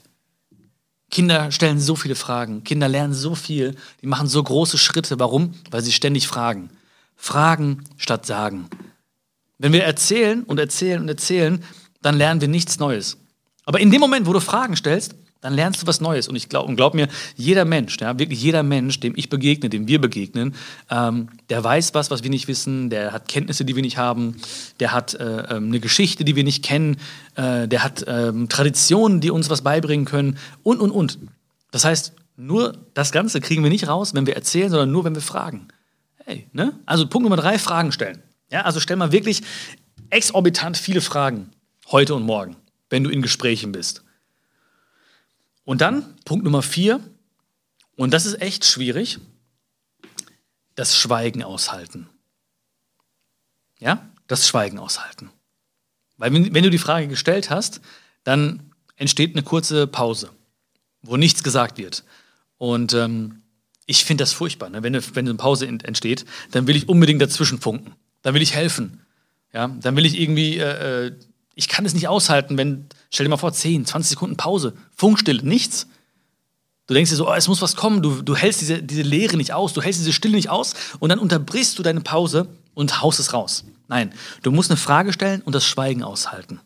Kinder 1.10 1.52
stellen 1.52 1.80
so 1.80 1.96
viele 1.96 2.16
Fragen, 2.16 2.64
Kinder 2.64 2.88
lernen 2.88 3.14
so 3.14 3.34
viel, 3.34 3.76
die 4.02 4.08
machen 4.08 4.28
so 4.28 4.44
große 4.44 4.78
Schritte. 4.78 5.20
Warum? 5.20 5.56
Weil 5.72 5.82
sie 5.82 5.92
ständig 5.92 6.28
fragen. 6.28 6.70
Fragen 7.16 7.84
statt 7.98 8.26
sagen. 8.26 8.70
Wenn 9.58 9.74
wir 9.74 9.84
erzählen 9.84 10.44
und 10.44 10.60
erzählen 10.60 11.02
und 11.02 11.10
erzählen, 11.10 11.64
dann 12.02 12.16
lernen 12.16 12.42
wir 12.42 12.48
nichts 12.48 12.80
Neues. 12.80 13.18
Aber 13.66 13.80
in 13.80 13.92
dem 13.92 14.00
Moment, 14.00 14.26
wo 14.26 14.34
du 14.34 14.40
Fragen 14.40 14.76
stellst, 14.76 15.16
dann 15.42 15.54
lernst 15.54 15.82
du 15.82 15.88
was 15.88 16.02
Neues. 16.02 16.28
Und 16.28 16.36
ich 16.36 16.50
glaube, 16.50 16.68
und 16.68 16.76
glaub 16.76 16.94
mir, 16.94 17.08
jeder 17.36 17.66
Mensch, 17.66 17.98
ja, 18.00 18.20
wirklich 18.20 18.42
jeder 18.42 18.64
Mensch, 18.64 19.00
dem 19.00 19.14
ich 19.16 19.30
begegne, 19.30 19.70
dem 19.70 19.88
wir 19.88 20.02
begegnen, 20.02 20.54
ähm, 20.90 21.30
der 21.50 21.64
weiß 21.64 21.94
was, 21.94 22.12
was 22.12 22.24
wir 22.24 22.30
nicht 22.30 22.48
wissen, 22.48 22.90
der 22.90 23.14
hat 23.14 23.28
Kenntnisse, 23.28 23.66
die 23.66 23.76
wir 23.76 23.82
nicht 23.82 23.98
haben, 23.98 24.36
der 24.80 24.92
hat 24.92 25.14
äh, 25.14 25.56
ähm, 25.56 25.68
eine 25.68 25.80
Geschichte, 25.80 26.26
die 26.26 26.36
wir 26.36 26.44
nicht 26.44 26.64
kennen, 26.64 26.98
äh, 27.36 27.68
der 27.68 27.84
hat 27.84 28.04
äh, 28.04 28.34
Traditionen, 28.48 29.22
die 29.22 29.32
uns 29.32 29.50
was 29.50 29.62
beibringen 29.62 30.06
können 30.06 30.38
und, 30.64 30.80
und, 30.80 30.92
und. 30.92 31.20
Das 31.72 31.86
heißt, 31.86 32.14
nur 32.36 32.78
das 32.94 33.12
Ganze 33.12 33.42
kriegen 33.42 33.64
wir 33.64 33.70
nicht 33.70 33.88
raus, 33.88 34.14
wenn 34.14 34.26
wir 34.26 34.36
erzählen, 34.36 34.70
sondern 34.70 34.92
nur, 34.92 35.04
wenn 35.04 35.16
wir 35.16 35.22
fragen. 35.22 35.68
Hey, 36.26 36.48
ne? 36.54 36.74
Also 36.86 37.08
Punkt 37.08 37.24
Nummer 37.24 37.42
drei, 37.42 37.58
Fragen 37.60 37.92
stellen. 37.92 38.24
Ja, 38.52 38.62
also 38.62 38.80
stell 38.80 38.98
mal 38.98 39.12
wirklich 39.12 39.44
exorbitant 40.10 40.78
viele 40.78 41.02
Fragen 41.02 41.52
heute 41.92 42.16
und 42.16 42.24
morgen, 42.24 42.56
wenn 42.90 43.04
du 43.04 43.10
in 43.10 43.22
Gesprächen 43.22 43.72
bist. 43.72 44.04
Und 45.70 45.82
dann 45.82 46.16
Punkt 46.26 46.44
Nummer 46.46 46.64
vier, 46.64 47.00
und 47.96 48.12
das 48.12 48.26
ist 48.26 48.42
echt 48.42 48.66
schwierig, 48.66 49.20
das 50.74 50.98
Schweigen 50.98 51.44
aushalten. 51.44 52.10
Ja, 53.78 54.10
das 54.26 54.48
Schweigen 54.48 54.80
aushalten. 54.80 55.30
Weil 56.18 56.34
wenn, 56.34 56.56
wenn 56.56 56.64
du 56.64 56.72
die 56.72 56.80
Frage 56.80 57.08
gestellt 57.08 57.52
hast, 57.52 57.82
dann 58.24 58.74
entsteht 58.96 59.36
eine 59.36 59.44
kurze 59.44 59.86
Pause, 59.86 60.32
wo 61.04 61.18
nichts 61.18 61.44
gesagt 61.44 61.78
wird. 61.78 62.04
Und 62.58 62.96
ähm, 62.96 63.44
ich 63.86 64.06
finde 64.06 64.24
das 64.24 64.34
furchtbar. 64.34 64.72
Ne? 64.72 64.82
Wenn, 64.82 64.96
eine, 64.96 65.16
wenn 65.16 65.28
eine 65.28 65.38
Pause 65.38 65.68
entsteht, 65.68 66.26
dann 66.50 66.66
will 66.66 66.78
ich 66.78 66.90
unbedingt 66.90 67.22
dazwischen 67.22 67.62
funken. 67.62 67.94
Dann 68.24 68.34
will 68.34 68.42
ich 68.42 68.56
helfen. 68.56 69.06
Ja? 69.54 69.68
Dann 69.68 69.96
will 69.96 70.08
ich 70.08 70.20
irgendwie 70.20 70.58
äh, 70.58 71.10
äh 71.10 71.16
ich 71.60 71.68
kann 71.68 71.86
es 71.86 71.94
nicht 71.94 72.08
aushalten, 72.08 72.58
wenn, 72.58 72.86
stell 73.12 73.26
dir 73.26 73.30
mal 73.30 73.36
vor, 73.36 73.52
10, 73.52 73.86
20 73.86 74.12
Sekunden 74.12 74.38
Pause, 74.38 74.74
Funkstille, 74.96 75.44
nichts. 75.44 75.88
Du 76.88 76.94
denkst 76.94 77.12
dir 77.12 77.18
so, 77.18 77.30
oh, 77.30 77.34
es 77.34 77.50
muss 77.50 77.62
was 77.62 77.76
kommen, 77.76 78.02
du, 78.02 78.22
du 78.22 78.34
hältst 78.34 78.62
diese, 78.62 78.82
diese 78.82 79.02
Leere 79.02 79.36
nicht 79.36 79.52
aus, 79.52 79.74
du 79.74 79.82
hältst 79.82 80.00
diese 80.00 80.14
Stille 80.14 80.38
nicht 80.38 80.50
aus 80.50 80.74
und 81.00 81.10
dann 81.10 81.20
unterbrichst 81.20 81.78
du 81.78 81.84
deine 81.84 82.00
Pause 82.00 82.48
und 82.76 83.02
haust 83.02 83.20
es 83.20 83.34
raus. 83.34 83.66
Nein, 83.90 84.14
du 84.42 84.52
musst 84.52 84.72
eine 84.72 84.78
Frage 84.78 85.12
stellen 85.12 85.42
und 85.42 85.54
das 85.54 85.66
Schweigen 85.66 86.02
aushalten. 86.02 86.62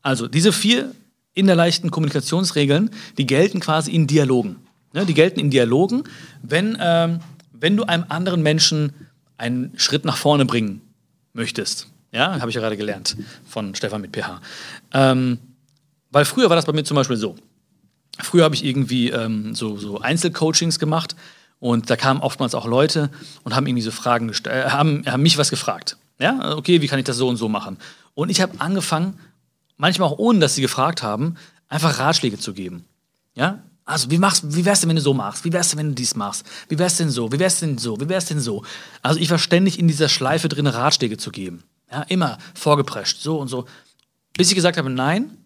Also, 0.00 0.28
diese 0.28 0.52
vier 0.52 0.94
in 1.34 1.46
der 1.46 1.56
leichten 1.56 1.90
Kommunikationsregeln, 1.90 2.90
die 3.18 3.26
gelten 3.26 3.58
quasi 3.58 3.90
in 3.90 4.06
Dialogen. 4.06 4.56
Ja, 4.94 5.04
die 5.04 5.14
gelten 5.14 5.40
in 5.40 5.50
Dialogen, 5.50 6.04
wenn, 6.42 6.78
ähm, 6.80 7.18
wenn 7.52 7.76
du 7.76 7.82
einem 7.82 8.04
anderen 8.08 8.42
Menschen 8.42 8.92
einen 9.38 9.72
Schritt 9.76 10.04
nach 10.04 10.16
vorne 10.16 10.44
bringen 10.44 10.82
möchtest. 11.32 11.91
Ja, 12.12 12.38
habe 12.40 12.50
ich 12.50 12.54
ja 12.54 12.60
gerade 12.60 12.76
gelernt 12.76 13.16
von 13.48 13.74
Stefan 13.74 14.02
mit 14.02 14.14
PH. 14.14 14.40
Ähm, 14.92 15.38
weil 16.10 16.24
früher 16.24 16.50
war 16.50 16.56
das 16.56 16.66
bei 16.66 16.72
mir 16.72 16.84
zum 16.84 16.94
Beispiel 16.94 17.16
so. 17.16 17.36
Früher 18.18 18.44
habe 18.44 18.54
ich 18.54 18.64
irgendwie 18.64 19.10
ähm, 19.10 19.54
so, 19.54 19.78
so 19.78 20.00
Einzelcoachings 20.00 20.78
gemacht 20.78 21.16
und 21.58 21.88
da 21.88 21.96
kamen 21.96 22.20
oftmals 22.20 22.54
auch 22.54 22.66
Leute 22.66 23.10
und 23.44 23.56
haben 23.56 23.66
irgendwie 23.66 23.82
so 23.82 23.90
Fragen 23.90 24.28
gestellt, 24.28 24.66
äh, 24.66 24.70
haben, 24.70 25.04
haben 25.06 25.22
mich 25.22 25.38
was 25.38 25.48
gefragt. 25.48 25.96
Ja, 26.18 26.54
okay, 26.56 26.82
wie 26.82 26.86
kann 26.86 26.98
ich 26.98 27.06
das 27.06 27.16
so 27.16 27.28
und 27.28 27.36
so 27.36 27.48
machen? 27.48 27.78
Und 28.14 28.28
ich 28.28 28.42
habe 28.42 28.60
angefangen, 28.60 29.18
manchmal 29.78 30.08
auch 30.08 30.18
ohne, 30.18 30.38
dass 30.38 30.54
sie 30.54 30.60
gefragt 30.60 31.02
haben, 31.02 31.36
einfach 31.68 31.98
Ratschläge 31.98 32.38
zu 32.38 32.52
geben. 32.52 32.84
Ja, 33.34 33.62
also 33.84 34.10
wie 34.10 34.18
machst, 34.18 34.54
wie 34.54 34.64
wär's 34.64 34.80
denn, 34.80 34.90
wenn 34.90 34.96
du 34.96 35.02
so 35.02 35.14
machst? 35.14 35.44
Wie 35.44 35.52
wär's 35.52 35.70
denn, 35.70 35.78
wenn 35.78 35.88
du 35.88 35.94
dies 35.94 36.14
machst? 36.14 36.46
Wie 36.68 36.78
wär's 36.78 36.98
denn 36.98 37.10
so? 37.10 37.32
Wie 37.32 37.38
wär's 37.38 37.58
denn 37.58 37.78
so? 37.78 38.00
Wie 38.00 38.08
wär's 38.08 38.26
denn 38.26 38.38
so? 38.38 38.64
Also 39.00 39.18
ich 39.18 39.30
war 39.30 39.38
ständig 39.38 39.78
in 39.78 39.88
dieser 39.88 40.08
Schleife 40.08 40.48
drin, 40.48 40.66
Ratschläge 40.66 41.16
zu 41.16 41.30
geben. 41.30 41.64
Ja, 41.92 42.02
immer 42.08 42.38
vorgeprescht, 42.54 43.20
so 43.20 43.38
und 43.38 43.48
so. 43.48 43.66
Bis 44.34 44.48
ich 44.48 44.54
gesagt 44.54 44.78
habe, 44.78 44.88
nein, 44.88 45.36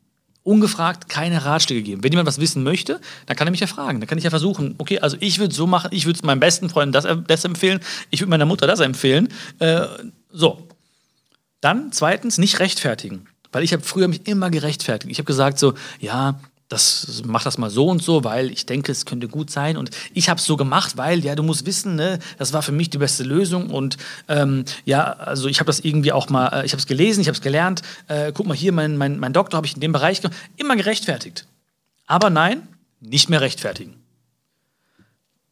ungefragt 0.45 1.09
keine 1.09 1.45
Ratschläge 1.45 1.83
geben. 1.83 2.05
Wenn 2.05 2.12
jemand 2.12 2.29
was 2.29 2.41
wissen 2.41 2.62
möchte, 2.62 3.00
dann 3.26 3.37
kann 3.37 3.49
er 3.49 3.50
mich 3.50 3.59
ja 3.59 3.67
fragen. 3.67 4.00
Dann 4.00 4.09
kann 4.09 4.17
ich 4.17 4.23
ja 4.23 4.31
versuchen, 4.31 4.76
okay, 4.79 5.00
also 5.00 5.17
ich 5.19 5.41
würde 5.41 5.53
so 5.53 5.67
machen, 5.67 5.91
ich 5.93 6.07
würde 6.07 6.25
meinem 6.25 6.38
besten 6.38 6.69
Freund 6.69 6.95
das, 6.95 7.05
das 7.26 7.45
empfehlen, 7.45 7.81
ich 8.11 8.21
würde 8.21 8.31
meiner 8.31 8.47
Mutter 8.47 8.69
das 8.69 8.79
empfehlen. 8.79 9.29
Äh, 9.59 9.87
so. 10.31 10.69
Dann 11.61 11.91
zweitens, 11.91 12.38
nicht 12.38 12.61
rechtfertigen. 12.61 13.26
Weil 13.50 13.65
ich 13.65 13.73
habe 13.73 13.83
früher 13.83 14.07
mich 14.07 14.29
immer 14.29 14.50
gerechtfertigt. 14.50 15.11
Ich 15.11 15.19
habe 15.19 15.26
gesagt 15.26 15.59
so, 15.59 15.75
ja, 15.99 16.38
das 16.68 17.23
mach 17.25 17.44
das 17.44 17.58
mal 17.58 17.70
so 17.70 17.87
und 17.87 18.02
so, 18.02 18.25
weil 18.25 18.50
ich 18.50 18.66
denke, 18.66 18.90
es 18.90 19.06
könnte 19.06 19.28
gut 19.28 19.50
sein. 19.50 19.76
Und 19.76 19.90
ich 20.12 20.28
habe 20.28 20.38
es 20.38 20.46
so 20.46 20.56
gemacht, 20.56 20.96
weil, 20.96 21.25
ja, 21.25 21.37
du 21.37 21.44
musst 21.44 21.64
wissen, 21.64 21.94
ne, 21.94 22.18
das 22.38 22.52
war 22.52 22.62
für 22.62 22.73
mich 22.73 22.90
die 22.90 22.99
beste 22.99 23.23
Lösung. 23.23 23.70
Und 23.70 23.96
ähm, 24.28 24.64
ja, 24.85 25.04
also 25.04 25.49
ich 25.49 25.61
habe 25.61 25.66
das 25.66 25.80
irgendwie 25.80 26.12
auch 26.12 26.28
mal, 26.28 26.49
äh, 26.49 26.66
ich 26.66 26.73
habe 26.73 26.80
es 26.80 26.87
gelesen, 26.87 27.20
ich 27.20 27.28
habe 27.28 27.37
es 27.37 27.42
gelernt. 27.42 27.82
Äh, 28.08 28.32
guck 28.32 28.46
mal 28.46 28.56
hier, 28.56 28.73
mein, 28.73 28.96
mein, 28.96 29.20
mein 29.20 29.32
Doktor 29.32 29.58
habe 29.58 29.66
ich 29.66 29.75
in 29.75 29.80
dem 29.80 29.92
Bereich 29.92 30.20
gemacht. 30.20 30.37
Immer 30.56 30.75
gerechtfertigt. 30.75 31.46
Aber 32.06 32.30
nein, 32.30 32.66
nicht 33.00 33.30
mehr 33.30 33.40
rechtfertigen. 33.40 33.94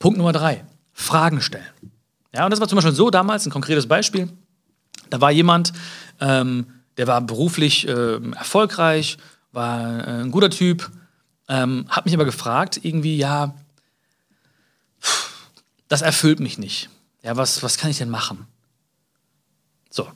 Punkt 0.01 0.19
Nummer 0.19 0.33
drei, 0.33 0.65
Fragen 0.93 1.41
stellen. 1.41 1.65
Ja, 2.35 2.45
und 2.45 2.51
das 2.51 2.61
war 2.61 2.67
zum 2.67 2.77
Beispiel 2.77 2.95
so 2.95 3.11
damals, 3.11 3.47
ein 3.47 3.51
konkretes 3.51 3.87
Beispiel. 3.87 4.29
Da 5.11 5.21
war 5.21 5.31
jemand, 5.31 5.73
ähm, 6.21 6.67
der 6.97 7.07
war 7.07 7.21
beruflich 7.21 7.87
äh, 7.87 8.17
erfolgreich, 8.33 9.19
war 9.53 10.07
äh, 10.07 10.23
ein 10.23 10.33
guter 10.33 10.51
Typ, 10.51 10.91
ähm, 11.49 11.87
hab 11.89 12.05
mich 12.05 12.15
aber 12.15 12.25
gefragt, 12.25 12.81
irgendwie, 12.83 13.17
ja, 13.17 13.55
das 15.89 16.03
erfüllt 16.03 16.41
mich 16.41 16.59
nicht. 16.59 16.89
Ja, 17.23 17.37
was, 17.37 17.63
was 17.63 17.79
kann 17.79 17.91
ich 17.91 17.99
denn 17.99 18.11
machen? 18.11 18.47
So. 19.91 20.11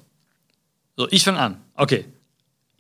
So, 0.97 1.09
ich 1.11 1.25
fange 1.25 1.39
an. 1.39 1.63
Okay. 1.75 2.07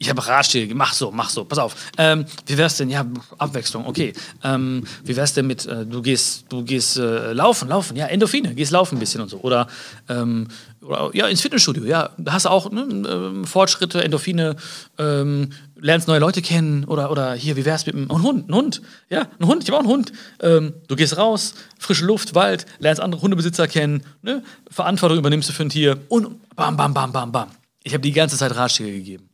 Ich 0.00 0.08
habe 0.08 0.24
Ratschläge, 0.24 0.76
mach 0.76 0.92
so, 0.92 1.10
mach 1.10 1.28
so, 1.28 1.44
pass 1.44 1.58
auf. 1.58 1.74
Ähm, 1.98 2.24
wie 2.46 2.56
wär's 2.56 2.76
denn? 2.76 2.88
Ja, 2.88 3.04
Abwechslung, 3.36 3.84
okay. 3.84 4.12
Ähm, 4.44 4.84
wie 5.02 5.16
wär's 5.16 5.34
denn 5.34 5.48
mit, 5.48 5.66
äh, 5.66 5.84
du 5.84 6.02
gehst, 6.02 6.44
du 6.50 6.62
gehst 6.62 6.98
äh, 6.98 7.32
laufen, 7.32 7.68
laufen, 7.68 7.96
ja, 7.96 8.06
Endorphine, 8.06 8.54
gehst 8.54 8.70
laufen 8.70 8.96
ein 8.96 9.00
bisschen 9.00 9.20
und 9.20 9.28
so. 9.28 9.38
Oder, 9.38 9.66
ähm, 10.08 10.46
oder 10.82 11.10
ja, 11.14 11.26
ins 11.26 11.40
Fitnessstudio, 11.40 11.84
ja, 11.84 12.10
da 12.16 12.32
hast 12.32 12.44
du 12.44 12.50
auch 12.50 12.70
ne, 12.70 12.82
ähm, 12.82 13.44
Fortschritte, 13.44 14.04
Endorphine, 14.04 14.54
ähm, 14.98 15.50
lernst 15.74 16.06
neue 16.06 16.20
Leute 16.20 16.42
kennen. 16.42 16.84
Oder, 16.84 17.10
oder 17.10 17.34
hier, 17.34 17.56
wie 17.56 17.64
wär's 17.64 17.84
mit 17.84 17.96
einem 17.96 18.08
Hund, 18.22 18.48
ein 18.48 18.54
Hund, 18.54 18.82
ja, 19.10 19.26
ein 19.40 19.46
Hund, 19.46 19.64
ich 19.64 19.68
habe 19.68 19.78
auch 19.78 19.82
einen 19.82 19.90
Hund. 19.90 20.12
Ähm, 20.40 20.74
du 20.86 20.94
gehst 20.94 21.16
raus, 21.16 21.54
frische 21.76 22.04
Luft, 22.04 22.36
Wald, 22.36 22.66
lernst 22.78 23.02
andere 23.02 23.20
Hundebesitzer 23.20 23.66
kennen, 23.66 24.04
ne? 24.22 24.44
Verantwortung 24.70 25.18
übernimmst 25.18 25.48
du 25.48 25.52
für 25.52 25.64
ein 25.64 25.70
Tier 25.70 25.98
und 26.08 26.54
bam, 26.54 26.76
bam, 26.76 26.94
bam, 26.94 27.10
bam, 27.10 27.32
bam. 27.32 27.48
Ich 27.82 27.94
habe 27.94 28.02
die 28.02 28.12
ganze 28.12 28.36
Zeit 28.36 28.54
Ratschläge 28.54 28.96
gegeben. 28.98 29.27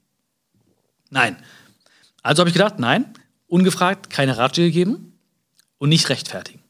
Nein. 1.14 1.36
Also 2.22 2.40
habe 2.40 2.50
ich 2.50 2.54
gedacht, 2.54 2.80
nein, 2.80 3.14
ungefragt 3.46 4.10
keine 4.10 4.36
Ratschläge 4.36 4.72
geben 4.72 5.16
und 5.78 5.88
nicht 5.88 6.08
rechtfertigen. 6.08 6.60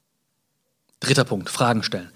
Dritter 1.01 1.25
Punkt, 1.25 1.49
Fragen 1.49 1.83
stellen. 1.83 2.13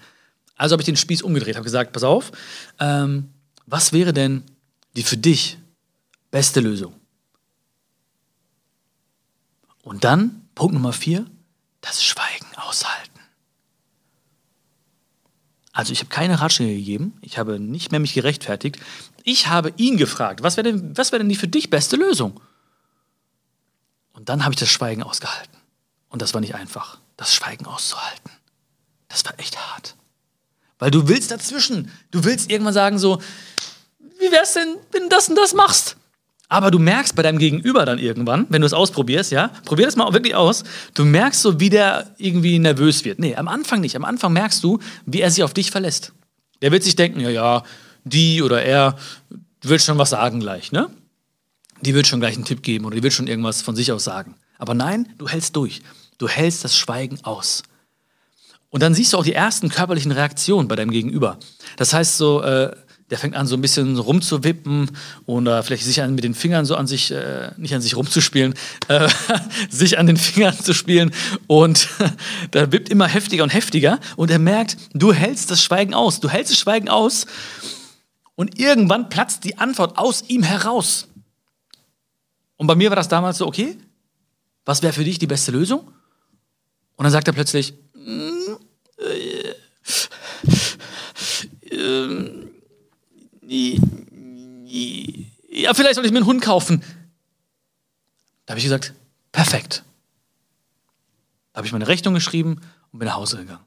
Also 0.55 0.73
habe 0.73 0.83
ich 0.83 0.85
den 0.85 0.95
Spieß 0.95 1.23
umgedreht, 1.23 1.55
habe 1.55 1.63
gesagt, 1.63 1.91
pass 1.91 2.03
auf, 2.03 2.31
ähm, 2.79 3.33
was 3.65 3.93
wäre 3.93 4.13
denn 4.13 4.43
die 4.95 5.01
für 5.01 5.17
dich 5.17 5.57
beste 6.29 6.59
Lösung? 6.59 6.93
Und 9.81 10.03
dann, 10.03 10.47
Punkt 10.53 10.75
Nummer 10.75 10.93
vier, 10.93 11.25
das 11.81 12.03
Schweigen 12.03 12.45
aushalten. 12.57 13.19
Also 15.71 15.93
ich 15.93 15.99
habe 15.99 16.09
keine 16.09 16.41
Ratschläge 16.41 16.75
gegeben, 16.75 17.17
ich 17.21 17.37
habe 17.37 17.59
nicht 17.59 17.91
mehr 17.91 17.99
mich 17.99 18.13
gerechtfertigt. 18.13 18.79
Ich 19.23 19.47
habe 19.47 19.73
ihn 19.77 19.97
gefragt, 19.97 20.41
was 20.41 20.57
wäre 20.57 20.71
denn, 20.71 20.97
wär 20.97 21.19
denn 21.19 21.29
die 21.29 21.35
für 21.35 21.47
dich 21.47 21.69
beste 21.69 21.95
Lösung? 21.95 22.39
Und 24.13 24.29
dann 24.29 24.43
habe 24.43 24.53
ich 24.53 24.59
das 24.59 24.69
Schweigen 24.69 25.03
ausgehalten. 25.03 25.55
Und 26.09 26.21
das 26.21 26.33
war 26.33 26.41
nicht 26.41 26.55
einfach, 26.55 26.99
das 27.17 27.33
Schweigen 27.33 27.65
auszuhalten. 27.65 28.31
Das 29.07 29.23
war 29.25 29.37
echt 29.39 29.57
hart. 29.57 29.95
Weil 30.79 30.91
du 30.91 31.07
willst 31.07 31.31
dazwischen, 31.31 31.91
du 32.11 32.23
willst 32.23 32.49
irgendwann 32.49 32.73
sagen 32.73 32.99
so, 32.99 33.21
wie 34.19 34.31
wär's 34.31 34.53
denn, 34.53 34.75
wenn 34.91 35.03
du 35.03 35.09
das 35.09 35.29
und 35.29 35.35
das 35.35 35.53
machst? 35.53 35.97
Aber 36.51 36.71
du 36.71 36.79
merkst 36.79 37.15
bei 37.15 37.21
deinem 37.21 37.37
Gegenüber 37.37 37.85
dann 37.85 37.99
irgendwann, 37.99 38.47
wenn 38.49 38.61
du 38.61 38.65
es 38.65 38.73
ausprobierst, 38.73 39.31
ja, 39.31 39.51
probier 39.65 39.85
das 39.85 39.95
mal 39.95 40.11
wirklich 40.13 40.33
aus, 40.33 40.63
du 40.95 41.05
merkst 41.05 41.43
so, 41.43 41.59
wie 41.59 41.69
der 41.69 42.07
irgendwie 42.17 42.57
nervös 42.57 43.05
wird. 43.05 43.19
Nee, 43.19 43.35
am 43.35 43.47
Anfang 43.47 43.81
nicht. 43.81 43.95
Am 43.95 44.03
Anfang 44.03 44.33
merkst 44.33 44.63
du, 44.63 44.79
wie 45.05 45.21
er 45.21 45.29
sich 45.29 45.43
auf 45.43 45.53
dich 45.53 45.69
verlässt. 45.69 46.11
Der 46.63 46.71
wird 46.71 46.83
sich 46.83 46.95
denken, 46.95 47.19
ja, 47.19 47.29
ja, 47.29 47.63
die 48.03 48.41
oder 48.41 48.63
er 48.63 48.97
wird 49.61 49.81
schon 49.81 49.99
was 49.99 50.09
sagen 50.09 50.39
gleich, 50.39 50.71
ne? 50.71 50.89
Die 51.81 51.93
wird 51.93 52.07
schon 52.07 52.19
gleich 52.19 52.35
einen 52.35 52.45
Tipp 52.45 52.63
geben 52.63 52.85
oder 52.85 52.95
die 52.95 53.03
wird 53.03 53.13
schon 53.13 53.27
irgendwas 53.27 53.61
von 53.61 53.75
sich 53.75 53.91
aus 53.91 54.03
sagen. 54.03 54.35
Aber 54.57 54.73
nein, 54.73 55.07
du 55.17 55.27
hältst 55.27 55.55
durch. 55.55 55.81
Du 56.17 56.27
hältst 56.27 56.63
das 56.63 56.75
Schweigen 56.75 57.23
aus. 57.23 57.63
Und 58.69 58.83
dann 58.83 58.93
siehst 58.93 59.13
du 59.13 59.17
auch 59.17 59.23
die 59.23 59.33
ersten 59.33 59.69
körperlichen 59.69 60.11
Reaktionen 60.11 60.67
bei 60.67 60.75
deinem 60.75 60.91
Gegenüber. 60.91 61.37
Das 61.77 61.93
heißt 61.93 62.17
so, 62.17 62.41
äh, 62.41 62.75
der 63.09 63.17
fängt 63.17 63.35
an, 63.35 63.47
so 63.47 63.55
ein 63.55 63.61
bisschen 63.61 63.97
rumzuwippen 63.97 64.91
oder 65.25 65.63
vielleicht 65.63 65.83
sich 65.83 66.01
an, 66.01 66.13
mit 66.15 66.23
den 66.23 66.35
Fingern 66.35 66.65
so 66.65 66.75
an 66.75 66.87
sich, 66.87 67.11
äh, 67.11 67.51
nicht 67.57 67.73
an 67.73 67.81
sich 67.81 67.95
rumzuspielen, 67.95 68.53
äh, 68.87 69.09
sich 69.69 69.97
an 69.97 70.07
den 70.07 70.17
Fingern 70.17 70.57
zu 70.57 70.73
spielen 70.73 71.11
und 71.47 71.89
der 72.53 72.71
wippt 72.71 72.89
immer 72.89 73.07
heftiger 73.07 73.43
und 73.43 73.53
heftiger 73.53 73.99
und 74.15 74.29
er 74.29 74.39
merkt, 74.39 74.77
du 74.93 75.13
hältst 75.13 75.49
das 75.49 75.63
Schweigen 75.63 75.93
aus, 75.93 76.19
du 76.19 76.29
hältst 76.29 76.51
das 76.51 76.59
Schweigen 76.59 76.89
aus 76.89 77.25
und 78.35 78.59
irgendwann 78.59 79.09
platzt 79.09 79.43
die 79.43 79.57
Antwort 79.57 79.97
aus 79.97 80.23
ihm 80.27 80.43
heraus. 80.43 81.07
Und 82.57 82.67
bei 82.67 82.75
mir 82.75 82.89
war 82.89 82.95
das 82.95 83.07
damals 83.07 83.37
so, 83.37 83.47
okay, 83.47 83.77
was 84.65 84.83
wäre 84.83 84.93
für 84.93 85.03
dich 85.03 85.17
die 85.17 85.27
beste 85.27 85.51
Lösung? 85.51 85.79
Und 86.95 87.03
dann 87.03 87.11
sagt 87.11 87.27
er 87.27 87.33
plötzlich, 87.33 87.73
mm, 87.95 88.53
äh, 88.97 89.38
ja, 93.49 93.79
vielleicht 95.73 95.95
soll 95.95 96.05
ich 96.05 96.11
mir 96.11 96.17
einen 96.17 96.27
Hund 96.27 96.41
kaufen. 96.41 96.83
Da 98.45 98.51
habe 98.51 98.59
ich 98.59 98.65
gesagt, 98.65 98.93
perfekt. 99.31 99.83
Da 101.53 101.57
habe 101.57 101.67
ich 101.67 101.73
meine 101.73 101.87
Rechnung 101.87 102.13
geschrieben 102.13 102.61
und 102.91 102.99
bin 102.99 103.07
nach 103.07 103.15
Hause 103.15 103.37
gegangen. 103.37 103.63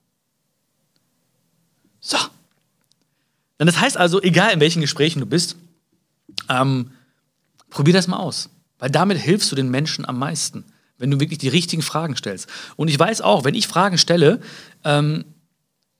So. 2.00 2.18
Denn 3.58 3.66
das 3.66 3.80
heißt 3.80 3.96
also, 3.96 4.22
egal 4.22 4.52
in 4.52 4.60
welchen 4.60 4.80
Gesprächen 4.80 5.20
du 5.20 5.26
bist, 5.26 5.56
ähm, 6.48 6.92
probier 7.70 7.94
das 7.94 8.08
mal 8.08 8.16
aus. 8.16 8.50
Weil 8.78 8.90
damit 8.90 9.18
hilfst 9.18 9.50
du 9.52 9.56
den 9.56 9.70
Menschen 9.70 10.04
am 10.04 10.18
meisten, 10.18 10.64
wenn 10.98 11.10
du 11.10 11.20
wirklich 11.20 11.38
die 11.38 11.48
richtigen 11.48 11.82
Fragen 11.82 12.16
stellst. 12.16 12.48
Und 12.76 12.88
ich 12.88 12.98
weiß 12.98 13.20
auch, 13.20 13.44
wenn 13.44 13.54
ich 13.54 13.68
Fragen 13.68 13.98
stelle, 13.98 14.40
ähm, 14.84 15.24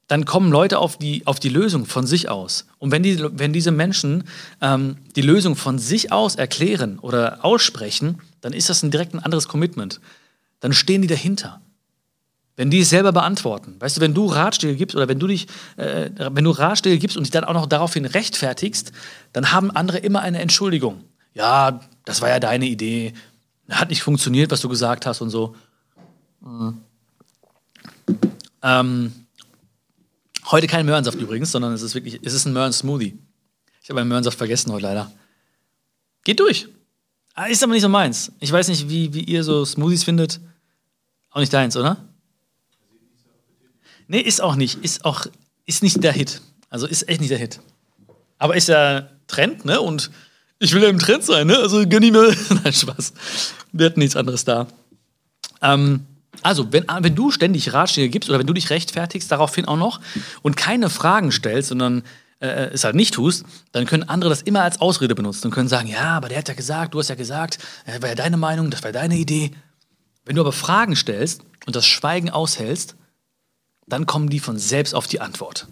dann 0.09 0.25
kommen 0.25 0.51
Leute 0.51 0.79
auf 0.79 0.99
die, 0.99 1.27
auf 1.27 1.41
die 1.41 1.49
Lösung 1.49 1.87
von 1.87 2.07
sich 2.07 2.29
aus. 2.29 2.67
Und 2.79 2.91
wenn, 2.91 3.03
die, 3.03 3.19
wenn 3.39 3.53
diese 3.53 3.71
Menschen 3.71 4.25
ähm, 4.61 4.97
die 5.17 5.23
Lösung 5.23 5.57
von 5.57 5.79
sich 5.79 6.13
aus 6.13 6.37
erklären 6.37 6.99
oder 6.99 7.45
aussprechen, 7.45 8.21
dann 8.41 8.53
ist 8.53 8.69
das 8.69 8.83
ein 8.83 8.91
direkt 8.91 9.15
ein 9.15 9.21
anderes 9.21 9.49
Commitment. 9.49 10.01
Dann 10.61 10.73
stehen 10.73 11.03
die 11.03 11.09
dahinter. 11.09 11.61
Wenn 12.57 12.71
die 12.71 12.81
es 12.81 12.91
selber 12.91 13.13
beantworten. 13.13 13.77
Weißt 13.79 13.97
du, 13.97 14.01
wenn 14.03 14.13
du 14.13 14.27
Ratschläge 14.27 14.77
gibst 14.77 14.95
oder 14.95 15.09
wenn 15.09 15.19
du 15.19 15.27
dich, 15.27 15.47
äh, 15.77 16.11
wenn 16.17 16.45
du 16.45 16.51
Ratschläge 16.51 16.99
gibst 16.99 17.17
und 17.17 17.23
dich 17.23 17.31
dann 17.31 17.45
auch 17.45 17.55
noch 17.55 17.67
daraufhin 17.67 18.05
rechtfertigst, 18.05 18.93
dann 19.33 19.53
haben 19.53 19.71
andere 19.71 19.99
immer 19.99 20.21
eine 20.21 20.41
Entschuldigung. 20.41 21.05
Ja, 21.33 21.81
das 22.05 22.21
war 22.21 22.29
ja 22.29 22.41
deine 22.41 22.67
Idee. 22.67 23.15
Hat 23.71 23.89
nicht 23.89 24.03
funktioniert, 24.03 24.51
was 24.51 24.61
du 24.61 24.69
gesagt 24.69 25.07
hast 25.07 25.23
und 25.23 25.31
so. 25.31 25.57
Mhm. 26.43 26.79
Ähm, 28.63 29.13
Heute 30.51 30.67
kein 30.67 30.87
Möhrensaft 30.87 31.19
übrigens, 31.19 31.53
sondern 31.53 31.73
es 31.73 31.83
ist 31.83 31.95
wirklich, 31.95 32.21
es 32.23 32.35
ist 32.35 32.47
ein 32.47 32.53
Möhren-Smoothie. 32.53 33.19
Ich 33.83 33.91
habe 33.91 34.01
einen 34.01 34.09
Möhrensaft 34.09 34.39
vergessen 34.39 34.73
heute 34.73 34.87
leider. 34.87 35.11
Geht 36.25 36.41
durch. 36.41 36.69
Ah, 37.35 37.47
ist 37.47 37.63
aber 37.63 37.73
nicht 37.73 37.83
so 37.83 37.89
meins. 37.89 38.33
Ich 38.41 38.53
weiß 38.53 38.69
nicht, 38.69 38.89
wie, 38.89 39.15
wie 39.15 39.25
ihr 39.25 39.43
so 39.43 39.65
Smoothies 39.65 40.05
findet. 40.05 40.41
Auch 41.31 41.41
nicht 41.41 41.53
deins, 41.53 41.77
oder? 41.77 42.09
Nee, 44.07 44.21
ist 44.21 44.43
auch 44.43 44.55
nicht. 44.55 44.85
Ist 44.85 45.05
auch, 45.05 45.27
ist 45.65 45.83
nicht 45.83 46.03
der 46.05 46.13
Hit. 46.13 46.43
Also 46.69 46.87
ist 46.87 47.09
echt 47.09 47.21
nicht 47.21 47.31
der 47.31 47.39
Hit. 47.39 47.61
Aber 48.39 48.57
ist 48.57 48.69
ja 48.69 49.09
Trend, 49.27 49.65
ne? 49.65 49.81
Und 49.81 50.11
ich 50.59 50.75
will 50.75 50.83
ja 50.83 50.91
im 50.91 50.99
Trend 50.99 51.25
sein, 51.25 51.47
ne? 51.47 51.57
Also 51.59 51.87
gönn 51.89 52.03
ich 52.03 52.13
mir. 52.13 52.37
Nein, 52.63 52.73
Spaß. 52.73 53.15
Wir 53.73 53.87
hatten 53.87 54.01
nichts 54.01 54.17
anderes 54.17 54.45
da. 54.45 54.69
Ähm, 55.63 56.07
also, 56.41 56.73
wenn, 56.73 56.87
wenn 57.01 57.15
du 57.15 57.31
ständig 57.31 57.73
Ratschläge 57.73 58.09
gibst 58.09 58.31
oder 58.31 58.39
wenn 58.39 58.47
du 58.47 58.55
dich 58.55 58.71
rechtfertigst, 58.71 59.31
daraufhin 59.31 59.67
auch 59.67 59.77
noch 59.77 60.01
und 60.41 60.57
keine 60.57 60.89
Fragen 60.89 61.31
stellst, 61.31 61.69
sondern 61.69 62.03
äh, 62.41 62.71
es 62.73 62.85
halt 62.85 62.97
nicht 62.97 63.15
tust, 63.15 63.45
dann 63.73 63.85
können 63.85 64.09
andere 64.09 64.31
das 64.31 64.43
immer 64.43 64.63
als 64.63 64.81
Ausrede 64.81 65.15
benutzen 65.15 65.49
und 65.49 65.53
können 65.53 65.69
sagen, 65.69 65.89
ja, 65.89 66.17
aber 66.17 66.29
der 66.29 66.39
hat 66.39 66.49
ja 66.49 66.55
gesagt, 66.55 66.95
du 66.95 66.99
hast 66.99 67.09
ja 67.09 67.15
gesagt, 67.15 67.59
das 67.87 68.01
war 68.01 68.09
ja 68.09 68.15
deine 68.15 68.39
Meinung, 68.39 68.71
das 68.71 68.83
war 68.83 68.93
deine 68.93 69.17
Idee. 69.17 69.51
Wenn 70.25 70.37
du 70.37 70.43
aber 70.43 70.53
Fragen 70.53 70.97
stellst 70.97 71.43
und 71.67 71.77
das 71.77 71.87
Schweigen 71.87 72.31
aushältst, 72.31 72.97
dann 73.87 74.07
kommen 74.07 74.31
die 74.31 74.41
von 74.41 74.59
selbst 74.59 74.95
auf 74.95 75.07
die 75.07 75.21
Antwort. 75.21 75.69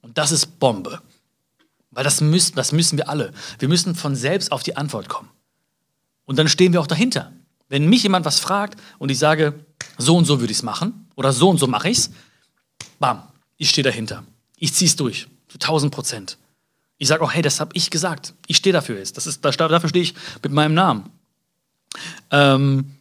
Und 0.00 0.18
das 0.18 0.32
ist 0.32 0.58
Bombe. 0.58 1.00
Weil 1.90 2.04
das 2.04 2.20
müssen, 2.20 2.54
das 2.56 2.72
müssen 2.72 2.98
wir 2.98 3.08
alle. 3.08 3.32
Wir 3.58 3.68
müssen 3.68 3.94
von 3.94 4.14
selbst 4.14 4.52
auf 4.52 4.62
die 4.62 4.76
Antwort 4.76 5.08
kommen. 5.08 5.30
Und 6.24 6.38
dann 6.38 6.48
stehen 6.48 6.72
wir 6.72 6.80
auch 6.80 6.86
dahinter. 6.86 7.32
Wenn 7.68 7.88
mich 7.88 8.02
jemand 8.02 8.24
was 8.24 8.40
fragt 8.40 8.80
und 8.98 9.10
ich 9.10 9.18
sage, 9.18 9.64
so 9.98 10.16
und 10.16 10.24
so 10.24 10.40
würde 10.40 10.50
ich 10.50 10.58
es 10.58 10.62
machen 10.62 11.08
oder 11.16 11.32
so 11.32 11.50
und 11.50 11.58
so 11.58 11.66
mache 11.66 11.88
ich 11.90 11.98
es, 11.98 12.10
bam, 12.98 13.22
ich 13.56 13.70
stehe 13.70 13.82
dahinter. 13.82 14.24
Ich 14.56 14.74
ziehe 14.74 14.88
es 14.88 14.96
durch, 14.96 15.28
zu 15.48 15.56
1000 15.56 15.92
Prozent. 15.92 16.38
Ich 16.98 17.08
sage 17.08 17.22
auch, 17.22 17.32
hey, 17.32 17.42
das 17.42 17.60
habe 17.60 17.70
ich 17.74 17.90
gesagt. 17.90 18.34
Ich 18.46 18.56
stehe 18.56 18.72
dafür 18.72 18.98
jetzt. 18.98 19.16
Das 19.16 19.26
ist, 19.26 19.44
dafür 19.44 19.88
stehe 19.88 20.02
ich 20.02 20.14
mit 20.42 20.52
meinem 20.52 20.74
Namen. 20.74 21.10
Ähm, 22.30 22.96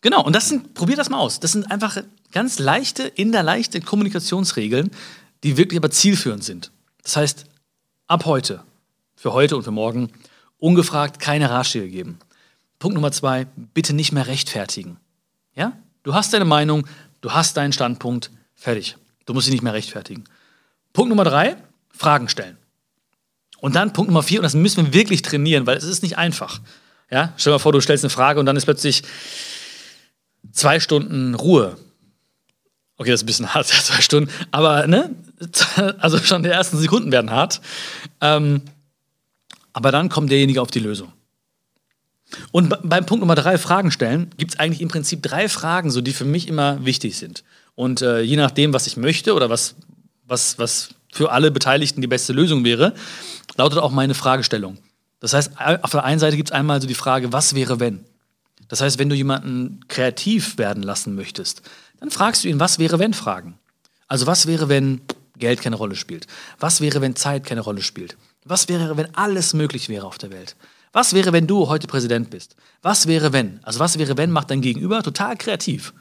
genau, 0.00 0.22
und 0.24 0.34
das 0.34 0.48
sind, 0.48 0.74
probier 0.74 0.96
das 0.96 1.10
mal 1.10 1.18
aus. 1.18 1.40
Das 1.40 1.52
sind 1.52 1.70
einfach 1.70 1.98
ganz 2.32 2.58
leichte, 2.58 3.02
innerleichte 3.02 3.80
Kommunikationsregeln, 3.80 4.90
die 5.42 5.56
wirklich 5.56 5.78
aber 5.78 5.90
zielführend 5.90 6.44
sind. 6.44 6.70
Das 7.02 7.16
heißt, 7.16 7.46
ab 8.06 8.26
heute, 8.26 8.62
für 9.16 9.32
heute 9.32 9.56
und 9.56 9.64
für 9.64 9.70
morgen, 9.72 10.12
ungefragt 10.58 11.18
keine 11.18 11.50
Ratschläge 11.50 11.88
geben. 11.88 12.18
Punkt 12.80 12.94
Nummer 12.94 13.12
zwei, 13.12 13.46
bitte 13.74 13.92
nicht 13.92 14.10
mehr 14.10 14.26
rechtfertigen. 14.26 14.96
Ja? 15.54 15.74
Du 16.02 16.14
hast 16.14 16.32
deine 16.32 16.46
Meinung, 16.46 16.86
du 17.20 17.30
hast 17.30 17.56
deinen 17.56 17.72
Standpunkt, 17.72 18.30
fertig. 18.56 18.96
Du 19.26 19.34
musst 19.34 19.46
dich 19.46 19.52
nicht 19.52 19.62
mehr 19.62 19.74
rechtfertigen. 19.74 20.24
Punkt 20.94 21.10
Nummer 21.10 21.24
drei, 21.24 21.56
Fragen 21.96 22.28
stellen. 22.28 22.56
Und 23.60 23.76
dann 23.76 23.92
Punkt 23.92 24.10
Nummer 24.10 24.22
vier, 24.22 24.40
und 24.40 24.44
das 24.44 24.54
müssen 24.54 24.86
wir 24.86 24.94
wirklich 24.94 25.20
trainieren, 25.20 25.66
weil 25.66 25.76
es 25.76 25.84
ist 25.84 26.02
nicht 26.02 26.16
einfach. 26.16 26.60
Ja? 27.10 27.34
Stell 27.36 27.50
dir 27.50 27.56
mal 27.56 27.58
vor, 27.58 27.72
du 27.72 27.82
stellst 27.82 28.02
eine 28.02 28.10
Frage 28.10 28.40
und 28.40 28.46
dann 28.46 28.56
ist 28.56 28.64
plötzlich 28.64 29.02
zwei 30.50 30.80
Stunden 30.80 31.34
Ruhe. 31.34 31.76
Okay, 32.96 33.10
das 33.10 33.20
ist 33.20 33.24
ein 33.24 33.26
bisschen 33.26 33.54
hart, 33.54 33.66
zwei 33.68 34.00
Stunden, 34.00 34.32
aber 34.52 34.86
ne, 34.86 35.14
also 35.98 36.16
schon 36.16 36.42
die 36.42 36.48
ersten 36.48 36.78
Sekunden 36.78 37.12
werden 37.12 37.30
hart. 37.30 37.60
Ähm, 38.22 38.62
aber 39.74 39.92
dann 39.92 40.08
kommt 40.08 40.30
derjenige 40.30 40.62
auf 40.62 40.70
die 40.70 40.80
Lösung. 40.80 41.12
Und 42.52 42.74
beim 42.82 43.06
Punkt 43.06 43.20
Nummer 43.20 43.34
drei, 43.34 43.58
Fragen 43.58 43.90
stellen, 43.90 44.30
gibt 44.36 44.54
es 44.54 44.60
eigentlich 44.60 44.80
im 44.80 44.88
Prinzip 44.88 45.22
drei 45.22 45.48
Fragen, 45.48 45.90
so 45.90 46.00
die 46.00 46.12
für 46.12 46.24
mich 46.24 46.48
immer 46.48 46.84
wichtig 46.84 47.16
sind. 47.16 47.44
Und 47.74 48.02
äh, 48.02 48.20
je 48.20 48.36
nachdem, 48.36 48.72
was 48.72 48.86
ich 48.86 48.96
möchte 48.96 49.34
oder 49.34 49.50
was, 49.50 49.74
was, 50.26 50.58
was 50.58 50.90
für 51.12 51.32
alle 51.32 51.50
Beteiligten 51.50 52.00
die 52.00 52.06
beste 52.06 52.32
Lösung 52.32 52.64
wäre, 52.64 52.94
lautet 53.56 53.78
auch 53.78 53.90
meine 53.90 54.14
Fragestellung. 54.14 54.78
Das 55.20 55.34
heißt, 55.34 55.52
auf 55.82 55.90
der 55.90 56.04
einen 56.04 56.20
Seite 56.20 56.36
gibt 56.36 56.50
es 56.50 56.54
einmal 56.54 56.80
so 56.80 56.88
die 56.88 56.94
Frage, 56.94 57.32
was 57.32 57.54
wäre 57.54 57.78
wenn? 57.78 58.04
Das 58.68 58.80
heißt, 58.80 58.98
wenn 58.98 59.08
du 59.08 59.16
jemanden 59.16 59.80
kreativ 59.88 60.56
werden 60.56 60.82
lassen 60.82 61.14
möchtest, 61.14 61.62
dann 61.98 62.10
fragst 62.10 62.44
du 62.44 62.48
ihn, 62.48 62.60
was 62.60 62.78
wäre 62.78 62.98
wenn 62.98 63.12
Fragen. 63.12 63.58
Also 64.08 64.26
was 64.26 64.46
wäre, 64.46 64.68
wenn 64.68 65.02
Geld 65.36 65.60
keine 65.60 65.76
Rolle 65.76 65.96
spielt? 65.96 66.26
Was 66.58 66.80
wäre, 66.80 67.00
wenn 67.00 67.16
Zeit 67.16 67.44
keine 67.44 67.60
Rolle 67.60 67.82
spielt? 67.82 68.16
Was 68.44 68.68
wäre, 68.68 68.96
wenn 68.96 69.14
alles 69.14 69.52
möglich 69.52 69.88
wäre 69.88 70.06
auf 70.06 70.18
der 70.18 70.30
Welt? 70.30 70.56
Was 70.92 71.14
wäre, 71.14 71.32
wenn 71.32 71.46
du 71.46 71.68
heute 71.68 71.86
Präsident 71.86 72.30
bist? 72.30 72.56
Was 72.82 73.06
wäre, 73.06 73.32
wenn? 73.32 73.60
Also 73.62 73.78
was 73.78 73.98
wäre, 73.98 74.16
wenn 74.16 74.30
macht 74.30 74.50
dein 74.50 74.60
Gegenüber 74.60 75.02
total 75.02 75.36
kreativ. 75.36 75.94